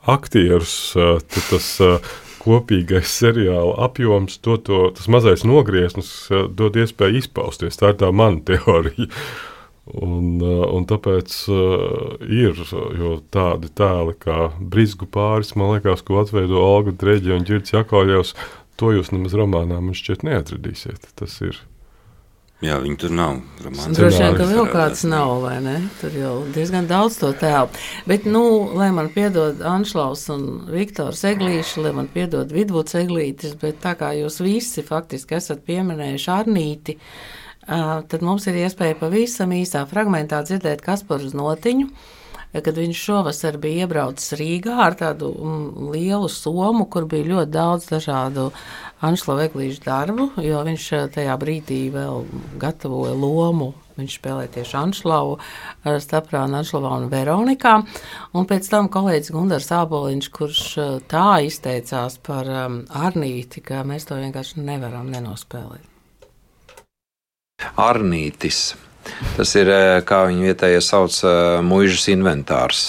[0.08, 6.80] aktierus, uh, tad tas uh, kopīgais seriāla apjoms, to, to, tas mazais nogrieznis uh, dod
[6.80, 7.76] iespēju izpausties.
[7.76, 9.12] Tā ir tā mana teorija.
[9.84, 12.56] Un, uh, un tāpēc uh, ir
[13.34, 18.32] tādi tēli kā Brīsku pāris, man liekas, ko atveido Olga Dreģa un Girts Jakovļevs.
[18.80, 21.12] To jūs nemaz romānā man šķiet neatradīsiet.
[21.20, 21.60] Tas ir
[22.64, 23.40] Jā, viņi tur nav.
[23.60, 25.74] Droši vien, ka vēl kāds nav, vai ne?
[26.00, 27.68] Tur jau diezgan daudz to tēlu.
[28.08, 28.44] Bet, nu,
[28.78, 34.14] lai man piedod Anšlaus un Viktors Eglīši, lai man piedod Vidvuds Eglītis, bet tā kā
[34.16, 36.96] jūs visi faktiski esat pieminējuši Arnīti,
[37.66, 41.88] tad mums ir iespēja pavisam īsā fragmentā dzirdēt Kasparu Notiņu,
[42.54, 47.88] kad viņš šovasar bija iebraucis Rīgā ar tādu mm, lielu somu, kur bija ļoti daudz
[47.90, 48.50] dažādu
[49.04, 52.22] Anšla Veglīša darbu, jo viņš tajā brīdī vēl
[52.62, 53.72] gatavoja lomu.
[53.94, 55.36] Viņš spēlēja tieši Anšlavu,
[56.02, 57.76] Staprānu, Anšlavā un Veronikā.
[58.34, 60.66] Un pēc tam kolēģis Gundars Āboliņš, kurš
[61.10, 65.93] tā izteicās par um, Arnīti, ka mēs to vienkārši nevaram nenospēlēt.
[67.74, 68.74] Arnītis
[69.36, 69.68] Tas ir,
[70.06, 71.16] kā viņi vietējie sauc,
[71.66, 72.84] mūžas inventārs.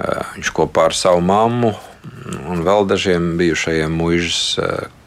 [0.00, 1.74] Viņš kopā ar savu mammu
[2.50, 4.40] un vēl dažiem bijušajiem mūžas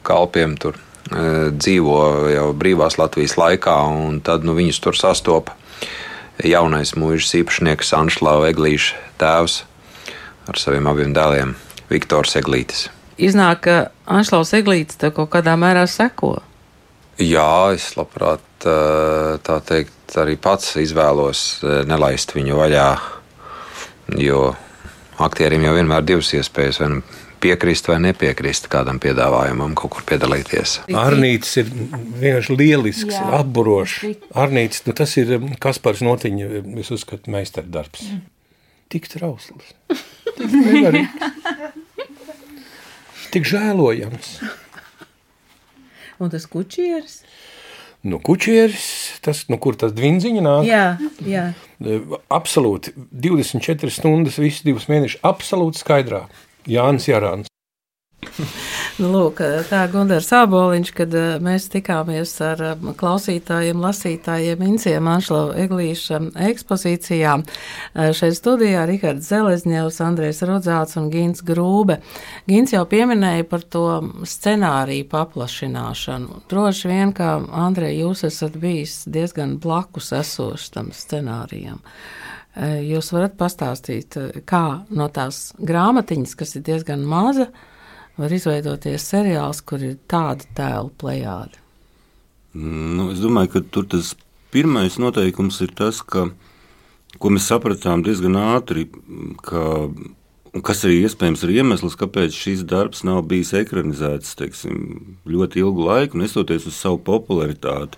[0.06, 0.78] kalpiem tur
[1.10, 1.98] dzīvo
[2.32, 5.58] jau brīvās Latvijas laikā, un tad nu, viņus tur sastopa
[6.46, 9.60] jaunais mūžas īpašnieks Anšlava Eglīša tēvs
[10.50, 11.58] ar saviem abiem dēliem
[11.92, 12.88] Viktors Eglītis.
[13.18, 13.78] Iznāk, ka
[14.10, 16.38] Anšlaus Eglītis tev kaut kādā mērā seko.
[17.22, 22.88] Jā, es labprāt tā teikt arī pats izvēlos nelaist viņu vaļā,
[24.24, 24.48] jo
[25.22, 26.82] aktierim jau vienmēr ir divas iespējas.
[26.82, 26.90] Vai
[27.44, 30.78] piekrist vai nepiekrist kādam piedāvājumam, kaut kur piedalīties.
[30.96, 33.26] Arnītis ir vienkārši lielisks, Jā.
[33.42, 34.06] apburošs.
[34.40, 38.06] Arnītis, nu, tas ir Kaspars Notiņa, es uzskatu, meistardarbs.
[38.08, 38.24] Mm.
[38.94, 39.74] Tik trausls,
[40.38, 41.10] tik
[43.34, 44.36] tik žēlojams.
[46.24, 47.22] Un tas kučieris?
[48.04, 48.86] Nu, kučieris,
[49.24, 50.66] tas, nu, kur tas dvinziņa nāk?
[50.68, 50.84] Jā,
[51.24, 51.46] jā.
[52.32, 56.26] Absolūti, 24 stundas, visus divus mēnešus, absolūti skaidrā.
[56.68, 57.52] Jānis Jārāns.
[59.02, 59.40] Nu, lūk,
[59.72, 66.20] tā ir Gunārs Aboliņš, kad eh, mēs tikāmies ar eh, klausītājiem, lasītājiem, Inciem Anšlava Eglīša
[66.52, 67.32] ekspozīcijā.
[67.42, 71.98] Eh, šeit studijā Rihards Zelezņevs, Andrēs Rodzāts un Gins Grūbe.
[72.46, 73.88] Gins jau pieminēja par to
[74.30, 76.44] scenāriju paplašināšanu.
[76.54, 81.82] Droši vien, ka Andrē, jūs esat bijis diezgan blakus esošs tam scenārijam.
[82.62, 84.14] Jūs varat pastāstīt,
[84.46, 87.50] kā no tās grāmatiņas, kas ir diezgan maza,
[88.20, 91.62] var izveidoties seriāls, kur ir tāda tēla plējāde?
[92.54, 94.14] Nu, es domāju, ka tur tas
[94.54, 96.28] pirmais noteikums ir tas, ka,
[97.18, 98.86] ko mēs sapratām diezgan ātri,
[99.42, 99.64] ka,
[100.62, 104.84] kas arī iespējams ir iemesls, kāpēc šis darbs nav bijis ekranizēts teiksim,
[105.26, 107.98] ļoti ilgu laiku, nestoties uz savu popularitāti.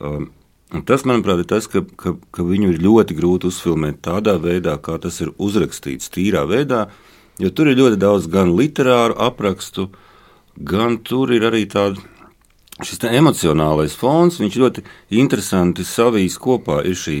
[0.00, 0.32] Um,
[0.74, 4.74] Un tas, manuprāt, ir tas, ka, ka, ka viņu ir ļoti grūti uzfilmēt tādā veidā,
[4.82, 6.88] kā tas ir uzrakstīts, tīrā veidā,
[7.42, 9.88] jo tur ir ļoti daudz gan literāru aprakstu,
[10.56, 12.02] gan tur ir arī tāds
[12.84, 14.40] šis emocionālais fons.
[14.40, 17.18] Ļoti interesanti savīs kopā ir šī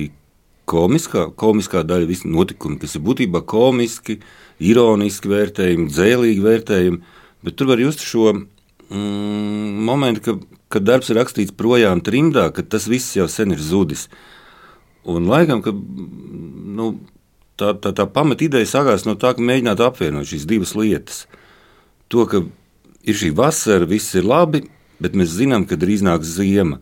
[0.70, 4.18] komiskā, komiskā daļa, visi notikumi, kas ir būtībā komiski,
[4.64, 11.20] ironiski vērtējumi, dzēlīgi vērtējumi, bet tur var just šo mm, momentu, ka kad darbs ir
[11.20, 14.08] rakstīts projām trimdā, kad tas viss jau sen ir zudis.
[15.06, 16.94] Un laikam, ka, nu,
[17.60, 21.24] tā, tā, tā pamat ideja sākās no tā, ka mēģināt apvienot šīs divas lietas.
[22.12, 22.42] To, ka
[23.04, 24.64] ir šī vasara, viss ir labi,
[25.02, 26.80] bet mēs zinām, ka drīz nāks ziema.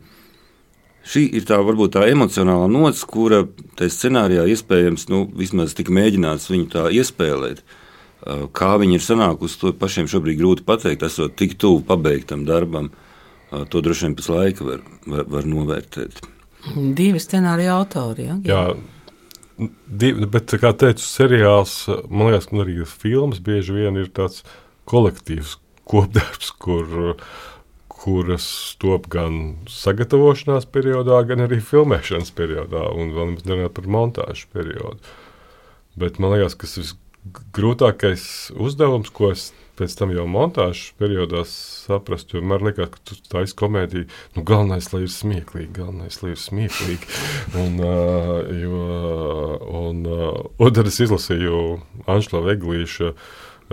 [1.03, 3.41] Šī ir tā varbūt tā emocionālā nots, kura
[3.79, 7.63] tajā scenārijā iespējams nu, vismaz tika mēģināts viņu tā iespēlēt.
[8.55, 12.87] Kā viņi ir sanākusi, to pašiem šobrīd grūti pateikt, esot tik tuvu pabeigtam darbam.
[13.51, 16.23] To droši vien pēc laika var, var, var novērtēt.
[16.95, 18.29] Divi scenārija autori.
[18.29, 18.37] Ja?
[18.47, 18.61] Jā,
[19.57, 21.75] divi, bet kā teicu, seriāls,
[22.09, 24.43] man liekas, ka arī filmas bieži vien ir tāds
[24.89, 25.57] kolektīvs
[25.89, 27.17] kopdarbs, kur,
[27.91, 28.47] kuras
[28.81, 29.39] top gan
[29.71, 35.13] sagatavošanās periodā, gan arī filmēšanas periodā, un vēl nemaz nerunājot par montāžu periodu.
[35.99, 36.95] Bet man liekas, ka tas
[37.55, 38.25] grūtākais
[38.59, 43.55] uzdevums, ko es pēc tam jau montāžas periodā saprast, jo man liekas, ka tu taisi
[43.59, 47.09] komēdiju, nu galvenais, lai ir smieklīgi, galvenais, lai ir smieklīgi.
[47.63, 48.83] Un, uh, jo,
[49.69, 51.57] un, uh, tad es izlasīju
[52.09, 53.11] Anšla Veglīša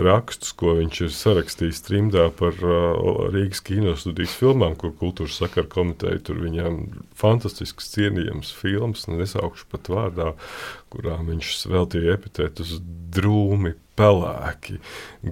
[0.01, 6.21] rakstus, ko viņš ir sarakstījis trimdā par uh, Rīgas kinostudijas filmām, ko kultūras sakara komiteja
[6.27, 6.81] tur viņam
[7.17, 10.31] fantastisks, cienījams filmas, nesaukšu pat vārdā,
[10.93, 12.77] kurām viņš veltīja epitētus
[13.15, 14.77] drūmi, pelēki,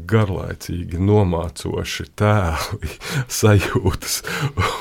[0.10, 2.92] garlaicīgi, nomācoši tēli,
[3.40, 4.20] sajūtas.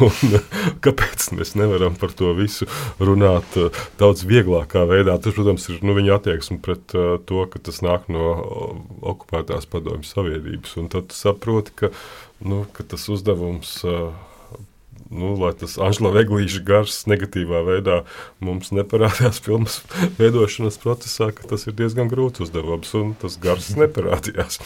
[0.05, 0.39] Un,
[0.85, 2.69] kāpēc mēs nevaram par to visu
[3.01, 5.19] runāt uh, daudz vieglākā veidā?
[5.23, 8.79] Tas, protams, ir nu, viņa attieksme pret uh, to, ka tas nāk no uh,
[9.15, 10.79] okupētās padomju savienības.
[10.83, 11.93] Un tad saproti, ka,
[12.45, 13.79] nu, ka tas uzdevums.
[13.87, 14.11] Uh,
[15.11, 18.03] nu, lai tas Anžela Veglīša gars negatīvā veidā
[18.45, 19.81] mums neparādījās filmas
[20.21, 24.61] veidošanas procesā, ka tas ir diezgan grūts uzdevums un tas gars neparādījās.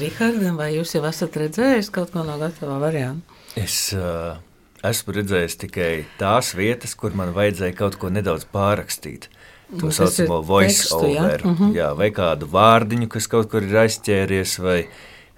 [0.00, 3.36] Rihardam, vai jūs jau esat redzējis kaut ko no gatavā varianta?
[3.60, 4.38] Es uh,
[4.86, 9.28] esmu redzējis tikai tās vietas, kur man vajadzēja kaut ko nedaudz pārrakstīt.
[9.70, 11.44] To Nu, saucamo voice tekstu, over.
[11.44, 11.50] Jā?
[11.52, 11.74] Mhm.
[11.76, 14.80] Jā, vai kādu vārdiņu, kas kaut kur ir aizķēries, vai,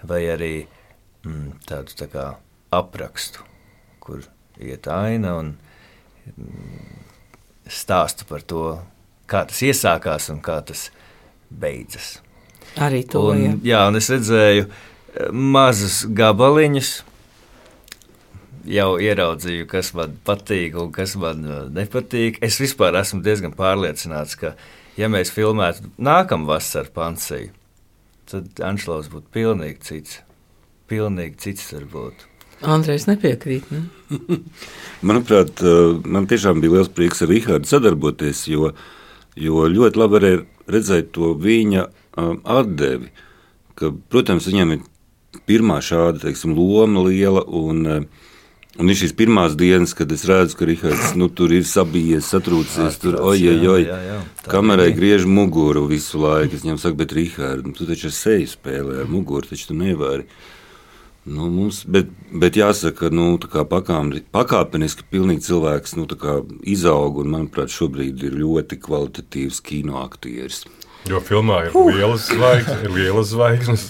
[0.08, 0.54] vai arī
[1.26, 2.28] mm, tādu tā kā
[2.72, 3.44] aprakstu,
[4.02, 4.24] kur
[4.60, 5.54] iet aina un
[6.34, 6.98] mm,
[7.70, 8.66] stāstu par to,
[9.30, 10.88] kā tas iesākās un kā tas
[11.48, 12.16] beidzas.
[12.80, 13.54] Arī to, un, jā.
[13.72, 16.92] jā, un es redzēju eh, mazus gabaliņus.
[18.72, 22.40] Jau ieraudzīju, kas man patīk un kas man eh, nepatīk.
[22.44, 24.54] Es vispār esmu diezgan pārliecināts, ka,
[24.98, 27.52] ja mēs filmētu nākamā vasarā pansiju,
[28.30, 30.20] tad Anšlaus būtu pilnīgi cits.
[30.88, 32.26] Pilnīgi cits varbūt.
[32.62, 33.68] Andrejs nepiekrīt.
[33.72, 33.82] Ne?
[35.08, 38.72] Manuprāt, eh, man tiešām bija liels prieks ar Rīgārdu sadarboties, jo,
[39.38, 43.10] jo ļoti labi varēja redzēt to viņa um, atdevi.
[43.78, 44.84] Ka, protams, viņam ir
[45.48, 47.42] pirmā šāda teiksim, loma liela.
[47.48, 48.28] Un, uh,
[48.80, 52.96] Un ir šīs pirmās dienas, kad es redzu, ka Rīgards nu, tur ir sabijies, satrūcies.
[53.02, 54.96] Tur ojej, jā, oj, jā, jā, tā kamerai bija.
[54.96, 56.56] griež muguru visu laiku.
[56.56, 59.76] Es viņam saku, bet Rīgārds, nu, tu taču ar seju spēlē ar muguru, taču tu
[59.76, 60.24] nevari.
[61.22, 67.20] Nu, mums, bet, bet jāsaka, ka nu, pakāpeniski, pakāpeniski pilnīgi cilvēks nu, tā kā izaug
[67.22, 70.64] un, manuprāt, šobrīd ir ļoti kvalitatīvs kino aktieris.
[71.10, 73.86] Jo filmā ir lielas zvaigznes, ir lielas zvaigznes,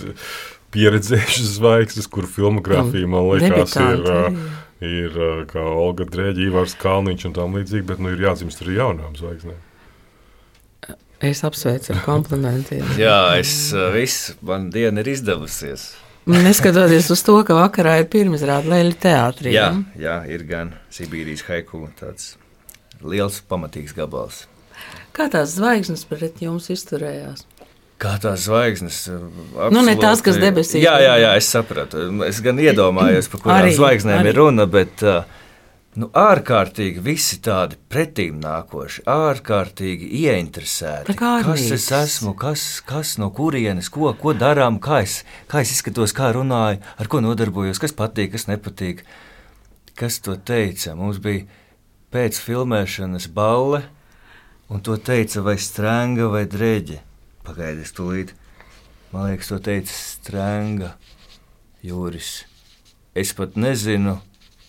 [0.76, 4.04] pieredzējušas zvaigznes, kur filmogrāfija man liekas ir.
[4.04, 8.64] debitanti Ir ā, kā Olga Dreģa, Ivars Kalniņš un tam līdzīgi, bet nu, ir jādzimst
[8.64, 9.60] arī jaunām zvaigznēm.
[11.22, 12.82] Es apsveicu ar komplimentiem.
[12.98, 15.92] Jā, es uh, viss, man diena ir izdevusies.
[16.26, 19.54] Neskatoties uz to, ka vakarā ir pirmizrāde Leļa teātrī.
[19.56, 20.02] Jā, ja?
[20.04, 22.36] jā, ir gan Sibīrijas haiku tāds
[23.02, 24.44] liels, pamatīgs gabals.
[25.12, 27.42] Kā tās zvaigznes pret jums izturējās?
[28.02, 29.04] Kā tās zvaigznes?
[29.74, 32.08] Nu, ne tās, kas debesīs, Jā, jā, jā, es sapratu.
[32.26, 34.32] Es gan iedomājos, par kurām zvaigznēm arī.
[34.32, 35.22] ir runa, bet uh,
[36.00, 41.16] nu, ārkārtīgi visi tādi pretīm nākoši, ārkārtīgi ieinteresēti.
[41.18, 46.14] Kas es esmu, kas, kas no kurienes, ko, ko darām, kā es, kā es izskatos,
[46.16, 49.04] kā runāju, ar ko nodarbojos, kas patīk, kas nepatīk.
[49.98, 50.94] Kas to teica?
[50.96, 51.44] Mums bija
[52.12, 53.82] pēc filmēšanas balle,
[54.72, 57.02] un to teica vai strānga vai dreģe.
[57.44, 58.32] Pagaidiet, tūlīt.
[59.12, 60.94] Man liekas, to teica strānga
[61.84, 62.46] jūris.
[63.12, 64.16] Es pat nezinu,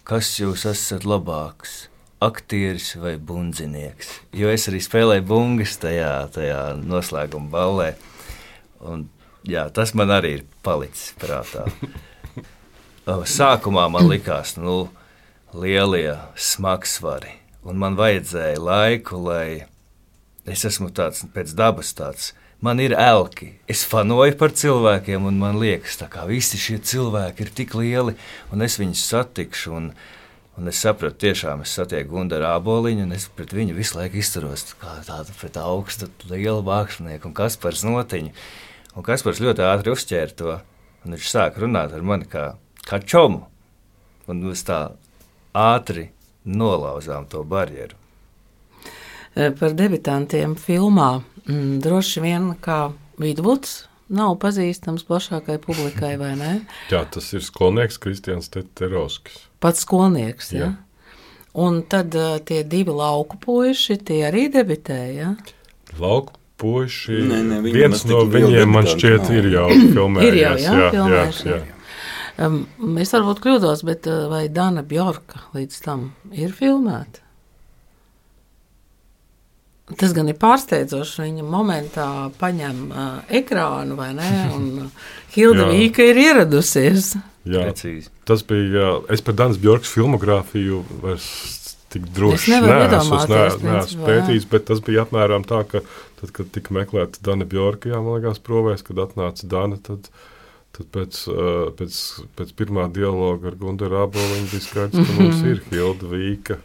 [0.08, 1.88] kas jūs esat labāks.
[2.24, 4.10] Aktieris vai bundzinieks.
[4.32, 7.90] Jo es arī spēlēju bungas tajā, tajā noslēguma ballē.
[8.88, 9.10] Un,
[9.44, 11.66] jā, tas man arī ir palicis prātā.
[13.36, 14.88] Sākumā man likās, nu,
[15.52, 17.34] lielie smagsvari,
[17.68, 19.66] un man vajadzēja laiku, lai
[20.48, 22.32] es esmu tāds pēc dabas tāds.
[22.64, 23.50] Man ir elki.
[23.68, 28.14] Es fanoju par cilvēkiem, un man liekas, ka visi šie cilvēki ir tik lieli,
[28.56, 29.74] un es viņus satikšu.
[29.76, 29.90] Un,
[30.56, 34.64] un es sapratu, tiešām es satieku Gunteru Aboliņu, un es pret viņu visu laiku izturos
[34.80, 38.32] kā tādu pret augstu, lielu mākslinieku, un Kaspars notiņu.
[38.96, 40.56] Un Kaspars ļoti ātri uzķēra to,
[41.04, 42.54] un viņš sāka runāt ar mani kā,
[42.88, 43.44] kā čomu.
[44.32, 44.86] Un mēs tā
[45.52, 46.14] ātri
[46.48, 48.00] nolauzām to barjeru.
[49.34, 56.54] Par debitantiem filmā mm, droši vien kā Vidvuds nav pazīstams plašākai publikai, vai ne?
[56.94, 59.46] Jā, tas ir skolnieks Kristians Teterovskis.
[59.64, 60.72] Pats skolnieks, ja?
[60.72, 60.74] Jā.
[61.64, 65.36] Un tad uh, tie divi lauku puiši, tie arī debitēja.
[66.02, 67.20] Lauku puiši.
[67.30, 70.32] Nē, nē, viens no viņiem man šķiet ir jau filmējies.
[70.32, 71.50] Ir jau, jā, jā, jā, filmējuši.
[71.54, 71.62] jā.
[72.42, 72.64] Um,
[72.98, 77.22] es varbūt kļūdos, bet uh, vai Dana Bjorka līdz tam ir filmēta?
[80.00, 81.26] Tas gan ir pārsteidzoši.
[81.28, 82.08] Viņa momentā
[82.40, 84.30] paņem uh, ekrānu, vai ne?
[84.56, 84.90] Un
[85.36, 85.70] Hilda.
[85.72, 87.14] Vīka ir ieradusies.
[87.44, 88.08] Jā, Precīzi.
[88.28, 89.02] tas bija.
[89.12, 90.84] Es par Danas Bjorkas filmogrāfiju
[91.94, 92.88] tik droši Es nevaru
[93.62, 95.84] neesmu, pētījis, bet tas bija apmēram tā, ka
[96.20, 100.10] tad, kad tika meklēta Dana Bjorka, jā, man liekas, provēs, kad atnāca Dana, tad,
[100.74, 101.20] tad pēc,
[101.80, 102.00] pēc,
[102.40, 106.60] pēc pirmā dialoga ar Gunteru Aboliņu bija skaidrs, ka mums ir Hilda Vīka,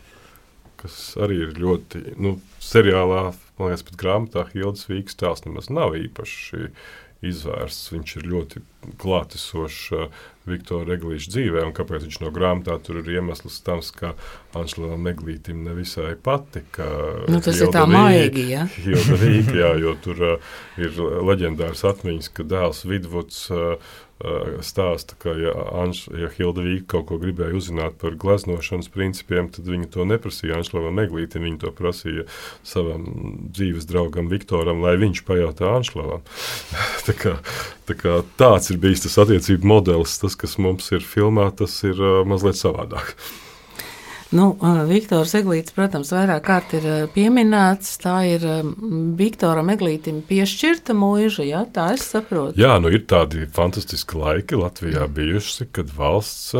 [0.80, 5.96] kas arī ir ļoti, nu, seriālā, man liekas, pat grāmatā Hildas Vīkas tēls nemaz nav
[5.98, 6.68] īpaši
[7.26, 7.90] izvērsts.
[7.90, 8.60] Viņš ir ļoti
[9.02, 10.04] klātesošs uh,
[10.48, 14.12] Viktora Eglīša dzīvē, un kāpēc viņš no grāmatā tur ir iemesls tam, ka
[14.56, 16.86] Anšlam Eglītim nevisai patika.
[17.28, 18.66] Nu, tas ir Hilda tā Vīka- maigi, ja?
[18.86, 23.96] Hilda Vīka, jā, jo tur uh, ir leģendārs atmiņas, ka dēls Vidvuds uh,
[24.66, 29.70] stāsta, ka ja, Anš, ja Hilda Vīka kaut ko gribēja uzzināt par gleznošanas principiem, tad
[29.70, 32.26] viņa to neprasīja Anšlavam Eglītim, viņa to prasīja
[32.66, 33.06] savam
[33.54, 36.24] dzīves draugam Viktoram, lai viņš pajautā Anšlavam.
[37.06, 37.36] tā kā,
[37.86, 42.02] tā kā tāds ir bijis tas attiecību modelis, tas, kas mums ir filmā, tas ir
[42.02, 43.14] uh, mazliet savādāk.
[44.28, 44.50] Nu,
[44.84, 47.94] Viktors Eglīts, protams, vairāk kārt ir pieminēts.
[48.02, 48.42] Tā ir
[49.16, 52.52] Viktoram Eglītim piešķirta mūža, ja tā es saprotu.
[52.60, 56.52] Jā, nu ir tādi fantastiski laiki Latvijā bijuši, kad valsts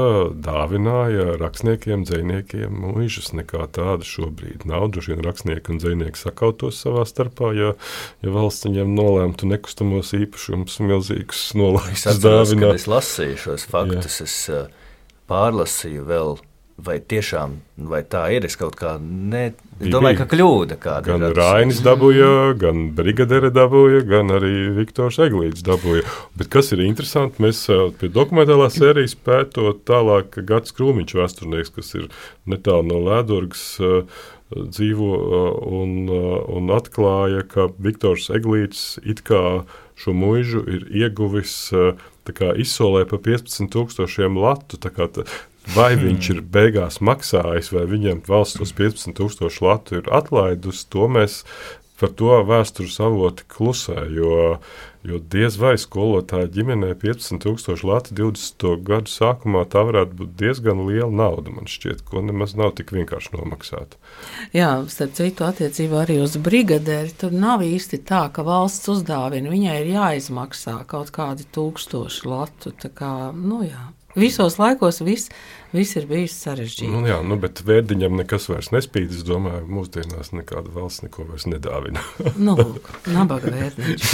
[0.48, 3.34] dāvināja rakstniekiem, dziniekiem mūžus.
[3.36, 4.88] Nekā tāda šobrīd nav.
[4.96, 7.74] Droši vien rakstnieki un dzinieki sakautos savā starpā, ja,
[8.24, 12.80] ja valsts viņiem nolēmtu nekustamos īpašumus milzīgus Es nolaistus atceros, kad dāvināt.
[12.80, 14.24] es lasīju šos faktus, Jā.
[14.24, 16.38] es pārlasīju vēl.
[16.78, 17.56] Vai tiešām
[17.90, 18.44] vai tā ir?
[18.46, 19.48] Es kaut kā ne,
[19.80, 21.24] Bija, domāju, ka kļūda kāda Gan.
[21.34, 22.28] Rainis dabūja,
[22.60, 26.04] gan Brigadere dabūja, gan arī Viktors Eglīts dabūja.
[26.38, 31.74] Bet kas ir interesanti, mēs ā, pie dokumentālās sērijas pētot tālāk, ka Gats Krūmiņš vēsturnieks,
[31.80, 32.06] kas ir
[32.46, 34.04] netālu no Lēdurgas, ā,
[34.54, 35.42] dzīvo ā,
[35.82, 35.96] un,
[36.60, 39.64] un atklāja, ka Viktors Eglīts it kā
[39.98, 41.58] šo mūžu ir ieguvis
[42.28, 44.76] tā izsolē pa 15,000 latu.
[44.76, 45.24] tā kā ta-
[45.74, 51.42] Vai viņš ir beigās maksājis, vai viņam valsts tos 15,000 latu ir atlaidusi, to mēs
[51.98, 54.04] par to vēstures avoti klusē.
[54.14, 54.58] Jo,
[55.06, 58.66] jo diez vai skolotāja ģimenē 15,000 latu 20.
[58.86, 63.34] gadu sākumā tā varētu būt diezgan liela nauda, man šķiet, ko nemaz nav tik vienkārši
[63.34, 63.98] nomaksāt.
[64.56, 69.50] Jā, starp citu, attiecībā arī uz brigadēri tur nav īsti tā, ka valsts uzdāvina.
[69.52, 72.74] Viņai ir jāizmaksā kaut kādi tūkstoši latu.
[72.78, 73.90] tā Kā, nu, jā.
[74.18, 75.30] Visos laikos viss,
[75.74, 76.90] viss ir bijis sarežģīti.
[76.90, 79.12] Nu, jā, nu, bet vērdiņam nekas vairs nespīd.
[79.14, 82.02] Es domāju, mūsdienās nekāda valsts neko vairs nedāvina.
[82.48, 84.12] Nu, lūk, nabaga vērtnieks.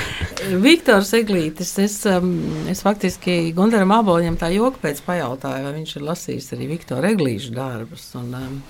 [0.66, 2.30] Viktors Eglītis, es, um,
[2.70, 7.56] es faktiski Gundaram Aboļam tā joka pēc pajautāju, vai viņš ir lasījis arī Viktora Eglīša
[7.56, 8.06] darbus.
[8.18, 8.60] Un, um,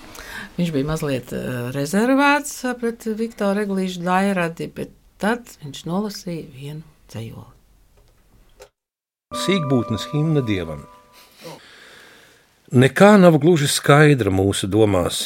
[0.58, 6.98] viņš bija mazliet uh, rezervēts uh, pret Viktora Eglīša dairadi, bet tad viņš nolasīja vienu
[7.12, 7.57] dzējoli.
[9.36, 10.86] Sīkbūtnes himna dievam.
[12.72, 15.18] Nekā nav gluži skaidra mūsu domās,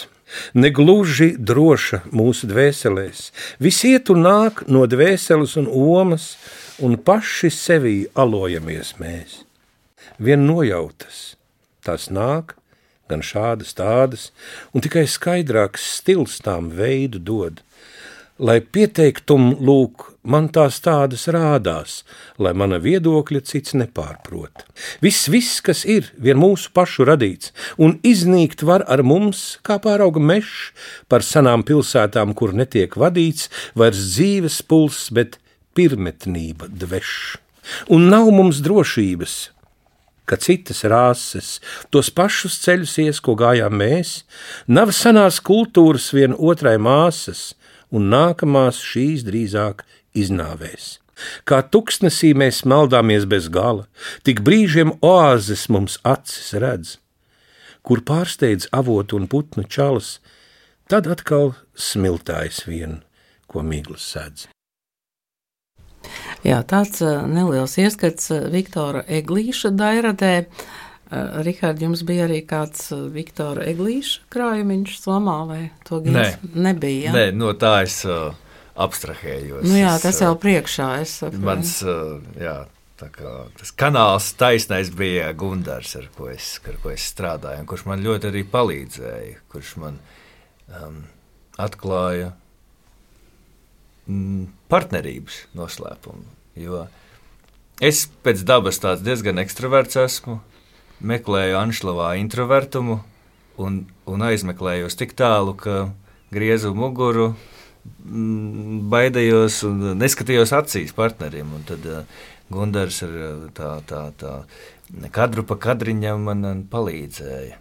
[0.59, 3.20] ne gluži droša mūsu dvēselēs.
[3.62, 6.32] Viss iet un nāk no dvēseles un omas,
[6.82, 9.36] un paši sevī alojamies mēs.
[10.18, 11.36] Vien nojautas,
[11.86, 12.57] tās nāk,
[13.07, 14.32] gan šādas tādas,
[14.74, 17.62] un tikai skaidrāks stils tām veidu dod.
[18.43, 22.01] Lai pieteiktum lūk, man tās tādas rādās,
[22.43, 24.64] lai mana viedokļa cits nepārprot.
[25.05, 30.18] Viss, viss, kas ir, vien mūsu pašu radīts, un iznīkt var ar mums, kā pārauga
[30.18, 30.72] mešs,
[31.07, 33.47] par senām pilsētām, kur netiek vadīts,
[33.78, 35.38] vairs dzīves puls, bet
[35.78, 37.38] pirmetnība dvešs.
[37.95, 39.38] Un nav mums drošības,
[40.26, 41.61] ka citas rases
[41.95, 44.22] tos pašus ceļus ies, ko gājām mēs,
[44.66, 47.53] nav senās kultūras vien otrai māsas,
[47.93, 49.84] un nākamās šīs drīzāk
[50.18, 50.97] iznāvēs.
[51.47, 53.86] Kā tuksnesī mēs maldāmies bez gala,
[54.26, 56.97] tik brīžiem oāzes mums acis redz,
[57.86, 60.16] kur pārsteidz avotu un putnu čalas,
[60.90, 63.03] tad atkal smiltājs vien,
[63.47, 64.49] ko miglas sēdz.
[66.43, 66.99] Jā, tāds
[67.30, 70.34] neliels ieskats Viktora Eglīša dairadē.
[71.13, 76.29] Rikārd, jums bija arī kāds Viktora Eglīša krājumiņš somā, vai to Nē.
[76.55, 77.11] nebija?
[77.11, 77.13] Ja?
[77.17, 78.31] Nē, no tā es uh,
[78.81, 79.67] abstrahējos.
[79.69, 80.87] Nu jā, Es, tas uh, jau priekšā.
[81.05, 81.45] Es saprotu.
[81.45, 82.55] Mans, uh, jā,
[83.03, 88.05] kā tas kanāls taisnais bija Gundars, ar ko es, ar ko es strādāju, kurš man
[88.07, 89.99] ļoti arī palīdzēja, kurš man
[90.81, 91.03] um,
[91.61, 92.31] atklāja
[94.07, 96.25] mm, partnerības noslēpumu.
[96.63, 96.87] Jo
[97.83, 100.39] es pēc dabas tāds diezgan ekstraverts esmu,
[101.03, 103.00] meklēju Anšlavā introvertumu
[103.61, 105.92] un, un aizmeklējos tik tālu, ka
[106.32, 107.32] griezu muguru,
[108.05, 111.53] mm, baidījos un neskatījos acīs partnerim.
[111.57, 112.22] Un tad uh,
[112.53, 117.59] Gunārs ar uh, tā, tā, tā kadru pa kadriņam man uh, palīdzēja.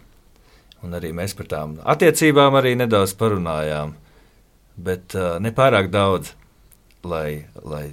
[0.82, 3.94] Un arī mēs par tām attiecībām arī nedaudz parunājām,
[4.76, 6.32] bet uh, nepārāk daudz,
[7.06, 7.86] lai, lai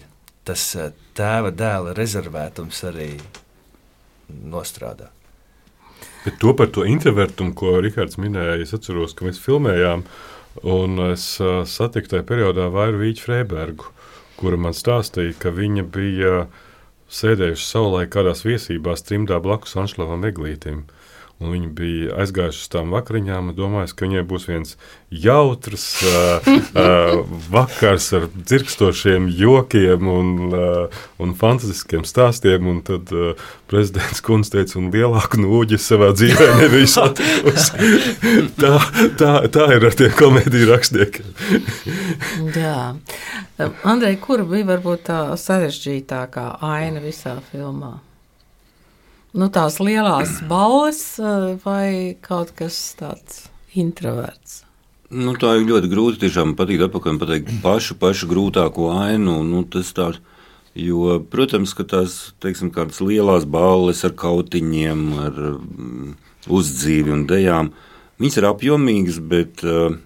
[0.48, 3.12] tas uh, tēva dēla rezervētums arī
[4.30, 5.12] nostrādā.
[6.26, 10.04] Bet to par to introvertumu, ko Rikārds minēja, es atceros, ka mēs filmējām,
[10.68, 13.88] un es uh, satiku tajā periodā Vairu Vīķu Freibergu,
[14.40, 16.34] kura man stāstīja, ka viņa bija
[17.10, 20.84] sēdējusi savulaik kādās viesībās trimdā blakus Anšlavam Eglītim.
[21.40, 24.74] Un viņi bija aizgājuši uz tām vakariņām un domājuši, ka viņai būs viens
[25.08, 32.68] jautrs uh, uh, vakars ar dzirkstošiem jokiem un, uh, un fantastiskiem stāstiem.
[32.68, 33.40] Un tad uh,
[33.72, 37.88] prezidents Kungs teica, un lielāku nūģi savā dzīvē nebija satikusi.
[38.62, 38.74] tā,
[39.22, 41.32] tā, tā ir ar tiem komēdiju rakstniekiem.
[42.60, 42.76] Jā,
[43.88, 47.96] Andrej, kur bija varbūt tā sarežģītākā aina visā filmā?
[49.30, 53.44] Nu, tās lielās balles eh, vai kaut kas tāds
[53.78, 54.64] introverts?
[55.10, 59.40] Nu, tā ir ļoti grūti tiešām patīt atpakaļ pateikt pašu, pašu grūtāko ainu.
[59.46, 60.12] Nu, tas tā,
[60.78, 62.70] jo, protams, ka tās, teiksim,
[63.06, 66.12] lielās balles ar kautiņiem, ar mm,
[66.50, 67.72] uzdzīvi un dejām,
[68.22, 69.98] viņas ir apjomīgas, bet uh,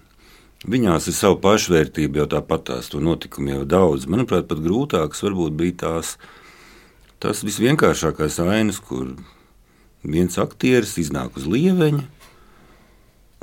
[0.64, 4.08] viņās ir sava pašvērtība jau tāpat tās to notikumu jau daudz.
[4.08, 6.16] Manuprāt, pat grūtākas varbūt bija tās,
[7.24, 9.14] tas visvienkāršākais ainas, kur
[10.04, 12.04] viens aktieris iznāk uz lieveņa,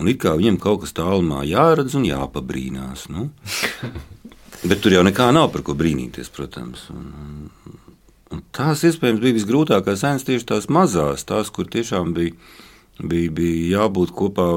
[0.01, 3.07] un it kā viņam kaut kas tālumā jāredz un jāpabrīnās.
[3.13, 3.29] Nu?
[4.69, 6.85] Bet tur jau nekā nav par ko brīnīties, protams.
[6.93, 7.77] Un, un,
[8.29, 12.35] un tās iespējams bija visgrūtākās ainas tieši tās mazās, tās, kur tiešām bija,
[13.01, 14.47] bija, bija jābūt kopā,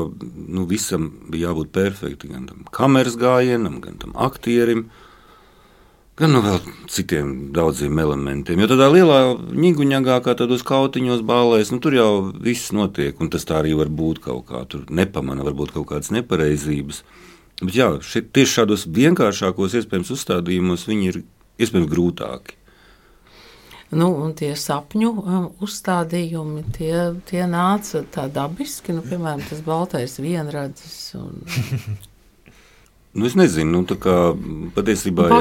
[0.52, 4.90] nu visam bija jābūt perfekti, gan tam kameras gājienam, gan tam aktierim.
[6.14, 6.60] Gan no vēl
[6.94, 8.60] citiem daudziem elementiem.
[8.62, 13.42] Jo tādā lielā ņiguņākā, kā tādos kautiņos, bālēs, nu, tur jau viss notiek, un tas
[13.48, 14.62] tā arī var būt kaut kā.
[14.70, 17.02] Tur nepamana varbūt kaut kādas nepareizības.
[17.64, 21.20] Bet jā, šeit tieši šādos vienkāršākos iespējams uzstādījumos viņi ir
[21.58, 22.60] iespējams grūtāki.
[23.94, 26.94] Nu, un tie sapņu um, uzstādījumi, tie,
[27.26, 30.98] tie nāca tā dabiski, nu, piemēram, tas baltais vienradzis.
[31.18, 31.42] Un...
[33.14, 34.14] Nu, es nezinu, nu, tā kā
[34.74, 35.36] patiesībā jā.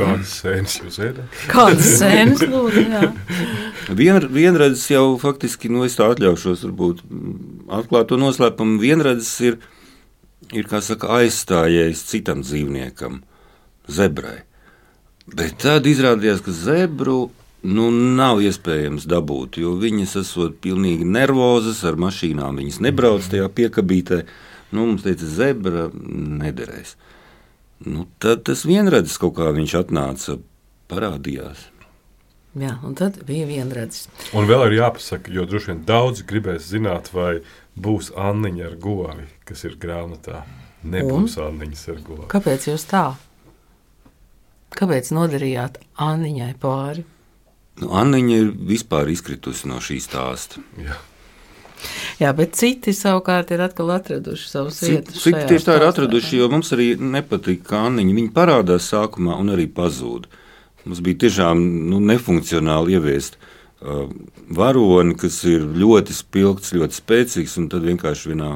[0.00, 1.34] Kādas sēnes jūs ēdat?
[1.52, 3.02] Kādas sēnes, lūdzu, jā.
[3.98, 7.02] Vien, vienredzes jau faktiski, nu, es tā atļaušos, varbūt
[7.80, 8.80] atklāt to noslēpumu.
[8.80, 9.60] Vienredzes ir,
[10.56, 13.20] ir kā saka, aizstājējis citam dzīvniekam,
[13.92, 14.40] zebrai.
[15.28, 17.18] Bet tad izrādījās, ka zebru
[17.64, 24.24] nu, nav iespējams dabūt, jo viņas esot pilnīgi nervozas, ar mašīnām viņas nebrauc tajā piekabītē.
[24.74, 26.96] Nu, mums teica, zebra nederēs.
[27.84, 30.38] Nu, tad tas vienredzes kaut kā viņš atnāca,
[30.90, 31.68] parādījās.
[32.58, 34.08] jā, un tad bija vienradzis.
[34.34, 37.40] Un vēl ir jāpasaka, jo droši vien daudz gribēs zināt, vai
[37.74, 40.44] būs Anniņa ar govi, kas ir grāmatā.
[40.84, 41.48] Nebūs un?
[41.48, 42.28] Anniņas ar govi.
[42.30, 43.06] Kāpēc jūs tā?
[44.74, 47.04] Kāpēc nodarījāt Anniņai pāri?
[47.80, 50.62] Nu, Anniņa ir vispār izkritusi no šīs stāsta.
[50.78, 50.98] Jā.
[52.20, 55.18] Jā, bet citi savukārt ir atkal atraduši savas vietas.
[55.18, 58.16] Cik šajā tieši tā ir atraduši, jo mums arī nepatīk kāniņi.
[58.20, 60.28] Viņi parādās sākumā un arī pazūd.
[60.84, 61.60] Mums bija tiešām
[61.90, 64.04] nu, nefunkcionāli ieviest uh,
[64.52, 68.52] varoni, kas ir ļoti spilgts, ļoti spēcīgs, un tad vienkārši vienā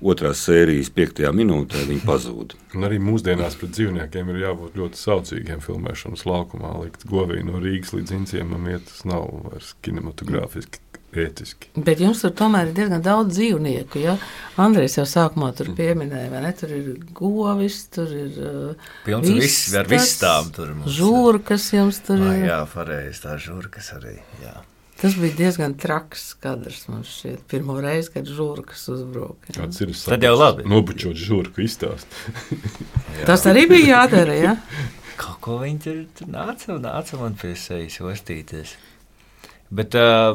[0.00, 2.54] otrās sērijas piektajā minūtē viņi pazūd.
[2.76, 6.72] Un arī mūsdienās pret dzīvniekiem ir jābūt ļoti saucīgiem filmēšanas laukumā.
[6.84, 10.80] Likt govī no Rīgas līdz Incijam iet, tas nav vairs kinematogrāfiski.
[11.10, 11.70] Ētiski.
[11.74, 13.98] Bet jums tur tomēr ir diezgan daudz dzīvnieku.
[14.04, 14.14] Ja?
[14.62, 16.52] Andrejs jau sākumā tur pieminēja, vai ne?
[16.54, 20.94] Tur ir govis, tur ir uh, Pilns ar vis- ar vistām tur mums.
[21.00, 22.44] Žūrkas jums tur ir.
[22.46, 24.20] jā, pareizi, tā žurkas arī.
[24.44, 24.54] Jā.
[25.00, 27.46] Tas bija diezgan traks kadrs man šķiet.
[27.48, 29.48] Pirmo reizi, kad žūrkas uzbruka.
[29.48, 29.62] ja.
[29.62, 30.66] Kāds ir Tad jau labi.
[30.68, 32.06] Nobučot žurku izstāst.
[33.28, 34.54] Tas arī bija jādara, ja?
[35.20, 38.76] Kaut ko viņi tur, tur nāca un nāca man pie sejas ostīties.
[39.70, 40.34] Bet uh,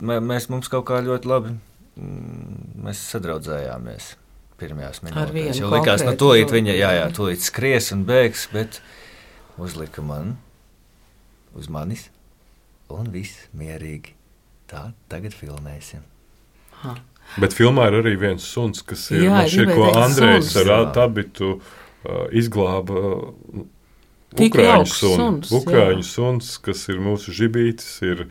[0.00, 4.14] mē- mēs mums kaut kā ļoti labi mm, mēs sadraudzējāmies
[4.62, 5.60] pirmajās minūtēs.
[5.60, 8.80] Jo likās, nu, to it žurku, viņa, jā, jā, it skries un bēgs, bet
[9.60, 10.36] uzlika man
[11.58, 12.08] uz manis
[12.92, 14.14] un viss mierīgi.
[14.72, 16.04] Tā, tagad filmēsim.
[16.82, 16.96] Ha.
[17.40, 20.56] Bet filmā ir arī viens suns, kas ir Jā, šķiet, gribēju ko Andrejs suns.
[20.64, 23.02] ar abitu uh, izglāba.
[23.12, 23.66] Uh,
[24.32, 25.50] Tik Ukrāņu suns, suns.
[25.58, 28.22] Ukrāņu suns, kas ir mūsu žibītis, ir,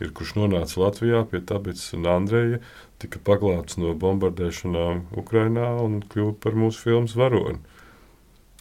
[0.00, 2.60] ir kurš nonāca Latvijā pie Tabits un Andreja,
[3.00, 7.60] tika paglābts no bombardēšanām Ukrainā un kļuva par mūsu filmas varoni.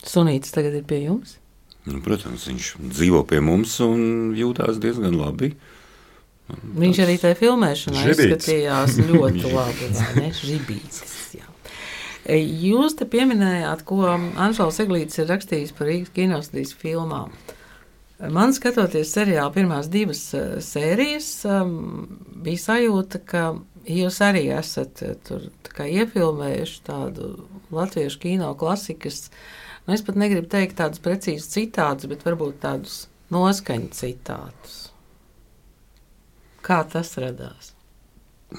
[0.04, 1.38] Sunītis tagad ir pie jums.
[1.88, 5.54] Nu, protams, viņš dzīvo pie mums un jūtās diezgan labi.
[6.50, 8.48] Viņš arī tajā filmēšanā Žibītis.
[8.50, 9.90] izskatījās ļoti labi.
[10.40, 11.19] Žibītis,
[12.28, 17.32] Jūs te pieminējāt, ko Anžēls Eglītis ir rakstījis par Rīgas kinostudijas filmām.
[18.20, 22.10] Man skatoties seriālu pirmās divas eh, sērijas, um,
[22.44, 23.44] bija sajūta, ka
[23.88, 27.32] jūs arī esat eh, tur kā iefilmējuši tādu
[27.72, 29.30] latviešu kino klasikas.
[29.86, 34.80] Nu, es pat negribu teikt tādus precīzus citātus, bet varbūt tādus noskaņu citātus.
[36.60, 37.72] Kā tas radās?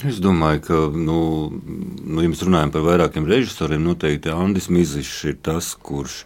[0.06, 1.16] Es domāju, ka, nu,
[1.50, 6.20] nu, ja mēs runājam par vairākiem režisoriem, noteikti Andris Mizišs ir tas, kurš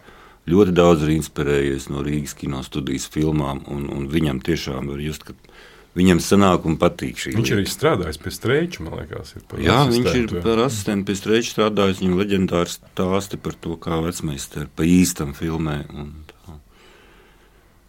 [0.45, 5.25] ļoti daudz ir inspirējies no Rīgas kino studijas filmām, un, un viņam tiešām var just,
[5.25, 5.33] ka
[5.97, 7.57] viņam sanāk un patīk šī Viņš lieta.
[7.57, 10.43] arī strādājis pie streiča, man liekas, ir par Jā, viņš ir asistentu.
[10.45, 12.01] par asistentu pie streča strādājis.
[12.03, 15.79] Viņam leģendārs stāsti par to, kā vecmeistars pa īstam filmē.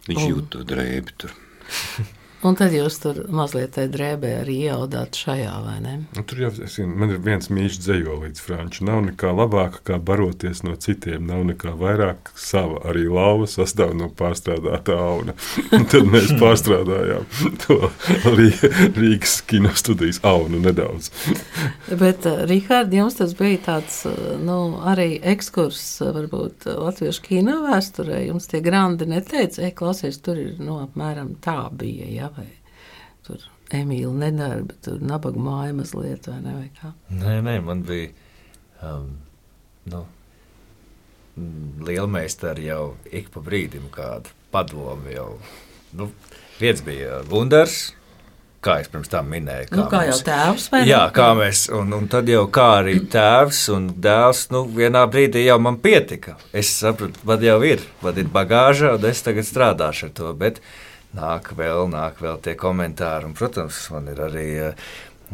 [0.07, 1.37] Viņš Un- jūt to drēbi tur.
[2.45, 5.93] Un tad jūs tur mazliet tajā drēbē arī ieaudāt šajā, vai ne?
[6.13, 8.83] Nu, tur jau zinu, man ir viens mīļš dzējolīds, Frančs.
[8.85, 11.25] Nav nekā labāka, kā baroties no citiem.
[11.25, 12.83] Nav nekā vairāk sava.
[12.91, 15.33] Arī lauva sastāv no pārstrādāta auna.
[15.75, 17.25] Un tad mēs pārstrādājām
[17.65, 17.79] to
[18.37, 21.09] Rī- Rīgas kino studijas aunu nedaudz.
[22.03, 27.63] Bet, uh, Rihard, jums tas bija tāds uh, nu, arī ekskurs, uh, varbūt latviešu kino
[27.65, 28.21] vēsturē.
[28.27, 32.07] Jums tie grandi neteica, ej, klausies, tur ir nu, apmēram tā bija.
[32.13, 32.49] Ja, vai
[33.27, 33.43] tur
[33.75, 36.53] Emīļa nedarba, tur nabaga māja mazliet, vai ne?
[36.55, 36.93] Vai kā?
[37.11, 38.13] Nē, nē, man bija
[38.87, 39.09] um,
[39.91, 40.05] nu,
[41.83, 45.11] liela meistara jau ik pa brīdim kādu padomu.
[45.11, 45.29] Jau.
[45.97, 46.09] Nu,
[46.61, 47.91] viens bija Gundars,
[48.63, 49.69] kā es pirms tam minēju.
[49.77, 50.89] Nu, kā jau tēvs, vai ne?
[50.89, 55.45] Jā, kā mēs, un, un tad jau kā arī tēvs un dēls, nu, vienā brīdī
[55.45, 56.37] jau man pietika.
[56.55, 60.61] Es sapratu, vad jau ir, vad ir bagāža, un es tagad strādāšu ar to, bet
[61.17, 64.87] nāk vēl, nāk vēl tie komentāri, un, protams, man ir arī, eh,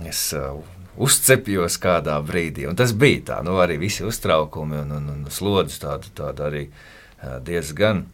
[0.10, 0.56] es uh,
[0.98, 5.82] uzcepjos kādā brīdī, un tas bija tā, nu, arī visi uztraukumi un, un, un slodzes
[5.84, 8.06] tāda, tāda arī uh, diezgan,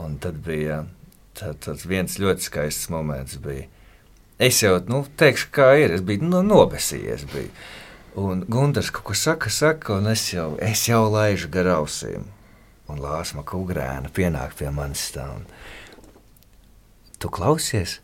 [0.00, 0.82] un tad bija
[1.38, 3.70] tā, tāds viens ļoti skaists moments bija.
[4.38, 5.94] Es jau nu, teikšu, kā ir.
[5.94, 7.26] Es biju nu, nobesījies.
[7.30, 7.50] Biju.
[8.18, 12.26] Un Gunārs kaut ko saka, saka, un es jau, es jau laižu gar ausīm.
[12.90, 15.46] Un Lāsma Kungrēna pienāk pie manis stāv.
[17.24, 18.02] Tu klausies,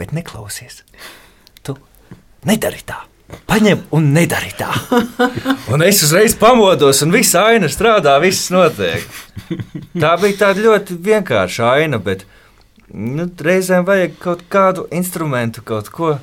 [0.00, 0.80] bet neklausies.
[1.62, 1.76] Tu
[2.42, 3.04] nedari tā.
[3.46, 4.72] Paņem un nedari tā.
[5.72, 9.04] Un es uzreiz pamodos, un viss aina strādā, viss notiek.
[9.94, 12.24] Tā bija tāda ļoti vienkārša aina, bet
[12.90, 16.16] nu, reizēm vajag kaut kādu instrumentu, kaut ko.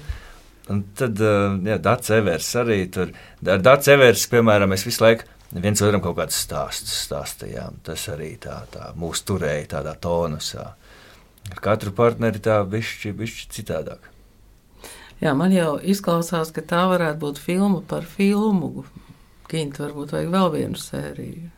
[0.68, 3.16] Un tad, jā, Dārts Evers arī tur.
[3.48, 7.80] Ar Dārts Evers, piemēram, mēs visu laiku viens otram kaut kādus stāstus stāstījām.
[7.86, 10.74] Tas arī tā, tā mūs turēja tādā tonusā.
[11.54, 14.12] Ar katru partneri tā bišķi, bišķi citādāk.
[15.24, 18.84] Jā, man jau izklausās, ka tā varētu būt filma par filmu.
[19.52, 21.52] Ginta varbūt vajag vēl vienu sēriju.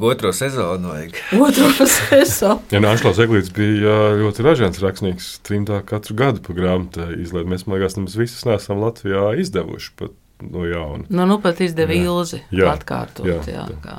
[0.00, 1.18] Otro sezonu vajag.
[1.44, 2.62] Otro sezonu.
[2.72, 7.50] Ja Nāčlās Eglīts bija ļoti ražants rakstnieks, trimdā katru gadu pa grāmatai izlaid.
[7.50, 9.92] Mēs, man liekas, nemaz visas neesam Latvijā izdevuši.
[10.00, 11.04] Pat no jauna.
[11.12, 12.06] Nu, nu pat izdeva Jā.
[12.08, 13.28] ilzi Jā, atkārtot.
[13.28, 13.98] jā, Jā, tā.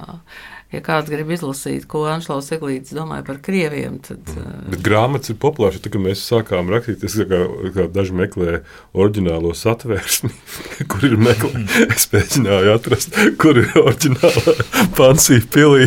[0.74, 5.38] Ja kāds grib izlasīt, ko Anšlaus Eglītis domāja par krieviem, tad uh, Bet grāmatas ir
[5.40, 5.80] populāras.
[5.80, 7.40] Tad, kad mēs sākām rakstīt, es kā,
[7.76, 8.60] kā daži meklēju
[8.98, 10.32] oriģinālo satvērsmi,
[10.92, 11.68] kur ir meklējumi.
[11.96, 14.56] Es mēģināju atrast, kur ir oriģināla
[14.98, 15.86] pansija pilī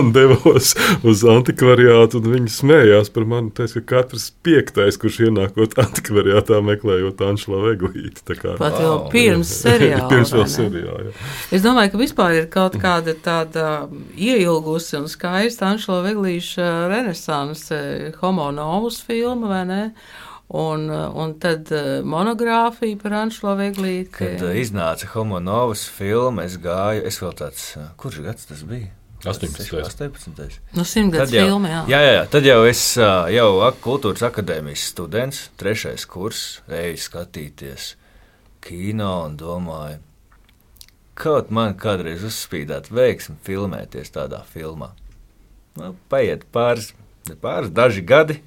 [0.00, 0.72] un devos
[1.06, 2.18] uz antikvariātu.
[2.22, 3.52] un Viņi smējās par mani.
[3.54, 8.24] Teica, ka katrs piektais, kurš ienākot antikvariātā, meklējot Anšla Veglīti.
[8.26, 11.14] Tā kā- Pat vēl pirms seriāla, pirms vēl seriāla.
[11.54, 13.68] Es domāju, ka vispār ir kaut kāda tāda
[14.24, 17.80] ieilgusi un skaista Anšela Veglīša renesanse,
[18.20, 19.82] homo novus filma, vai ne?
[20.54, 24.12] Un, un tad eh, monogrāfija par Anšela Veglīti.
[24.18, 27.64] Kad iznāca Homo Novas filma, es gāju, es vēl tāds,
[27.98, 28.92] kurš gads tas bija?
[29.24, 29.64] 18.
[29.72, 30.60] 18.
[30.76, 31.80] Nu, Tad jau- filma, jā.
[31.88, 32.82] Jā, jā, tad jau es
[33.32, 33.48] jau
[33.80, 37.94] kultūras akadēmijas students, trešais kurs, eju skatīties
[38.64, 39.98] kino un domāju,
[41.18, 44.90] kaut man kādreiz uzspīdēt veiksmi filmēties tādā filmā.
[45.78, 46.92] Nu, paiet pāris,
[47.42, 48.40] pāris, daži gadi.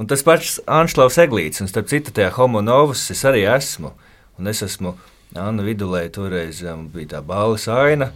[0.00, 3.92] Un tas pats Anšlaus Eglīts, un starp citu, tajā homo novus es arī esmu.
[4.38, 4.96] Un es esmu
[5.38, 8.10] Anna Vidulē, toreiz um, bija tā balvas aina.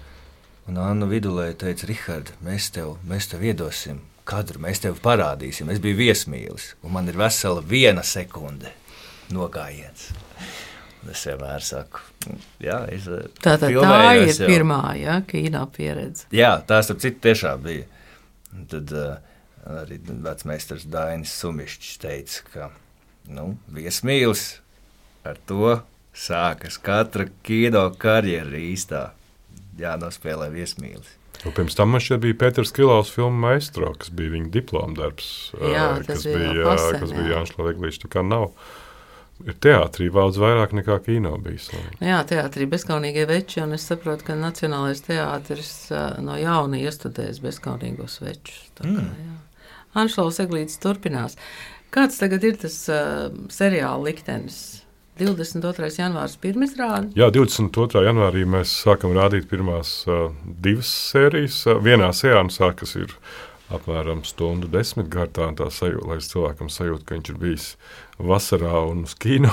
[0.69, 5.71] Un Anna Vidulē teica, Rihard, mēs tev, mēs tev iedosim kadru, mēs tev parādīsim.
[5.73, 8.75] Es biju viesmīlis, un man ir vesela viena sekunde
[9.33, 10.11] nogājiens.
[11.07, 12.03] Es vienmēr saku,
[12.61, 14.49] jā, es eh, Tātad tā filmējos ir jau.
[14.51, 16.27] pirmā ja, kino pieredze.
[16.35, 17.87] Jā, tā starp citu tiešām bija.
[18.57, 19.13] Un Tad uh,
[19.79, 22.71] arī vecmēstars Dainis Sumišķis teica, ka
[23.31, 24.49] nu, viesmīlis
[25.29, 25.79] ar to
[26.19, 29.05] sākas katra kino karjera īstā.
[29.79, 31.15] Jānospēlē viesmīlis.
[31.47, 35.29] Un pirms tam man šķiet bija Pēters Kilovs filmu maestro, kas bija viņa diploma darbs.
[35.55, 37.19] Jā, eh, tas kas bija bija, vēl pasen, kas jā.
[37.19, 38.01] bija Jānis Latvijas.
[38.03, 38.49] Tā kā nav.
[39.47, 41.69] Ir teātrī daudz vairāk nekā kino bijis.
[41.73, 45.71] Nu Jā, teātrī bezskaunīgie veči, un es saprotu, ka Nacionālais teātris
[46.25, 48.65] no jauna iestudēs bezskaunīgos večus.
[48.75, 49.15] Tā kā, Mm.
[49.29, 49.37] jā.
[50.03, 51.37] Anšlaus Eglītis turpinās.
[51.95, 54.83] Kāds tagad ir tas uh, seriāla liktenis?
[55.19, 55.89] 22.
[55.99, 57.11] janvārs pirmizrāde.
[57.19, 58.03] Jā, 22.
[58.07, 60.29] janvārī mēs sākam rādīt pirmās uh,
[60.63, 61.57] divas sērijas.
[61.67, 63.15] Uh, vienā sēnesā, kas ir
[63.75, 67.67] apmēram stundu desmit garā, tā sajūta, lai cilvēkam sajūta, ka viņš ir bijis
[68.19, 69.53] vasarā un uz kino.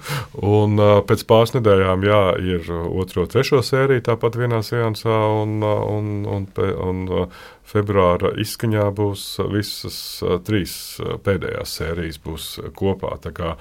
[0.56, 2.20] un uh, pēc pāris nedēļām, jā,
[2.54, 6.46] ir uh, otro, trešo sēriju tāpat vienā sēnesā, un, uh, un, un,
[6.88, 13.16] un uh, februāra izskaņā būs uh, visas uh, trīs uh, pēdējās sērijas būs uh, kopā.
[13.26, 13.56] Tā kā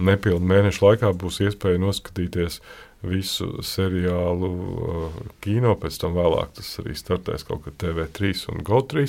[0.00, 2.60] nepilnu mēnešu laikā būs iespēja noskatīties
[3.04, 9.04] visu seriālu uh, kino, pēc tam vēlāk tas arī startēs kaut kad TV3 un GO3.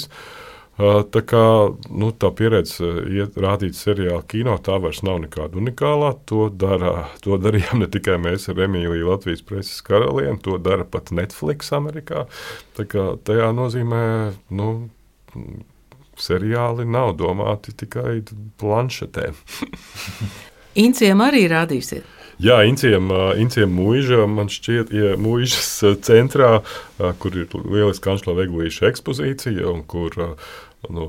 [0.75, 1.43] Uh, tā kā
[1.87, 6.11] nu, tā pieredze uh, iet, rādīt seriālu kino, tā vairs nav nekāda unikālā.
[6.31, 11.13] To, dara, to darījām ne tikai mēs ar Emīliju Latvijas preses karalieni, to dara pat
[11.15, 12.25] Netflix Amerikā.
[12.75, 14.03] Tā kā tajā nozīmē,
[14.59, 14.73] nu,
[16.19, 18.19] seriāli nav domāti tikai
[18.59, 19.39] planšetēm.
[20.75, 22.11] Inciem arī rādīsiet.
[22.43, 23.07] Jā, Inciem,
[23.39, 25.69] Inciem mūža, man šķiet, ir mūžas
[26.03, 26.57] centrā,
[27.23, 31.05] kur ir lieliska kanclera veglīša ekspozīcija, un kur no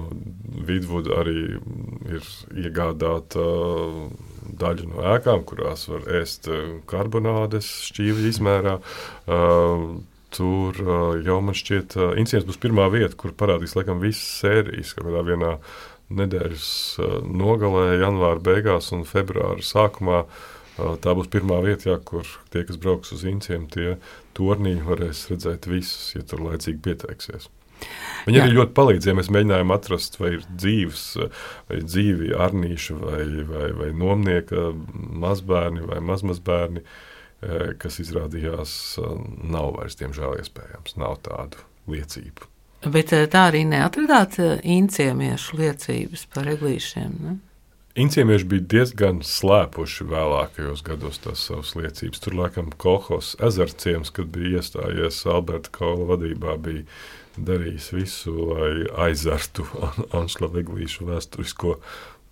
[0.66, 1.58] Vidvuda arī
[2.14, 3.42] ir iegādāta
[4.62, 6.46] daļa no ēkām, kurās var ēst
[6.88, 8.78] karbonādes šķīvi izmērā.
[10.36, 10.80] Tur
[11.26, 15.26] jau man šķiet, ka Incēns būs pirmā vieta, kur parādīs laikam visas sērijas, kaut kādā
[15.26, 15.52] vienā
[16.10, 16.68] nedēļas
[17.00, 20.22] ā, nogalē, janvāra beigās un februāra sākumā.
[20.76, 23.96] Ā, Tā būs pirmā vieta, jā, kur tie, kas brauks uz Inciem, tie
[24.36, 27.48] tornī varēs redzēt visus, ja tur laicīgi pieteiksies.
[28.26, 28.46] Viņi Jā.
[28.46, 31.04] arī ļoti palīdz, ja mēs mēģinājām atrast, vai ir dzīves,
[31.68, 34.70] vai dzīvi arnīši, vai, vai, vai nomnieka
[35.24, 39.16] mazbērni vai mazmazbērni, eh, kas izrādījās eh,
[39.56, 40.96] nav vairs, diemžēl, iespējams.
[41.02, 42.55] Nav tādu liecību.
[42.92, 47.18] Bet ā, tā arī neatradāt ā, inciemiešu liecības par eglīšiem.
[47.24, 47.36] Ne?
[47.96, 52.20] Inciemieši bija diezgan slēpuši vēlākajos gados tās savas liecības.
[52.20, 56.84] Tur, laikam, Kohos ezerciems, kad bija iestājies Alberta Kaula vadībā, bija
[57.36, 59.64] darījis visu, lai aizartu
[60.18, 61.78] Anšla Eglīšu vēsturisko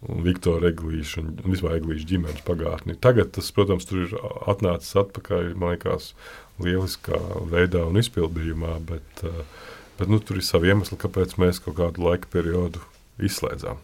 [0.04, 2.96] un Viktora Eglīšu un vispār Eglīšu ģimenes pagātni.
[3.00, 4.16] Tagad tas, protams, tur ir
[4.50, 6.12] atnācis atpakaļ, man liekas,
[6.60, 11.78] lieliskā veidā un izpildījumā, bet, eh, bet nu, tur ir savi iemesli, kāpēc mēs kaut
[11.80, 12.82] kādu laika periodu
[13.22, 13.82] izslēdzām.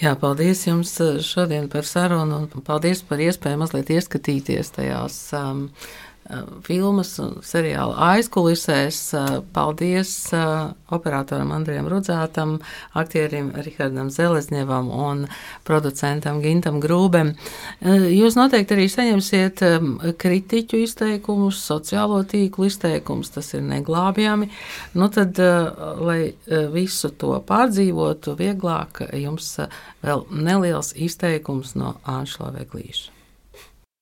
[0.00, 5.66] Jā, paldies jums uh, šodien par sarunu un paldies par iespēju mazliet ieskatīties tajās um,
[6.66, 8.98] filmas un seriāla aizkulisēs.
[9.54, 10.12] Paldies
[10.90, 12.56] operatoram Andrijam Rudzātam,
[12.98, 15.24] aktierim Rihardam Zelezņevam un
[15.66, 17.34] producentam Gintam Grūbem.
[17.82, 19.62] Jūs noteikti arī saņemsiet
[20.20, 24.50] kritiķu izteikumus, sociālo tīklu izteikumus, tas ir neglābjami.
[24.94, 25.38] Nu tad,
[26.00, 26.32] lai
[26.74, 29.56] visu to pārdzīvotu vieglāk, jums
[30.04, 33.19] vēl neliels izteikums no Āņšla Veglīša.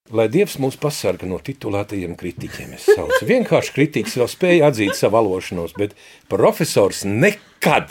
[0.08, 3.26] Lai Dievs mūs pasarga no titulētajiem kritiķiem, es saucu.
[3.28, 5.92] Vienkārši kritiķis vēl spēja atzīt savu alošanos, bet
[6.32, 7.90] profesors nekad,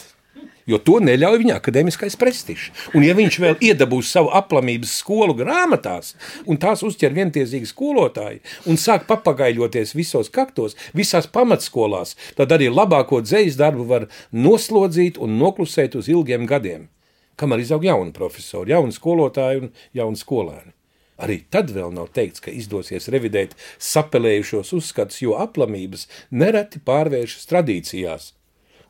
[0.66, 2.72] jo to neļauj viņa akadēmiskais prestižs.
[2.98, 6.16] Un ja viņš vēl iedabūs savu aplamības skolu grāmatās,
[6.50, 13.22] un tās uzķer vientiesīgi skolotāji, un sāk papagaļoties visos kaktos, visās pamatskolās, tad arī labāko
[13.22, 16.90] dzējas darbu var noslodzīt un noklusēt uz ilgiem gadiem.
[17.38, 20.77] Kamēr izaug jauni profesori, jauni skolotāji un jauni skolēni.
[21.18, 28.32] Arī tad vēl nav teikts, ka izdosies revidēt sapelējušos uzskatus, jo aplamības nereti pārvēršas tradīcijās,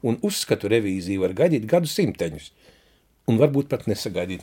[0.03, 2.51] un uzskatu revīziju var gaidīt gadu simteņus,
[3.31, 4.35] un varbūt pat nesagaidīt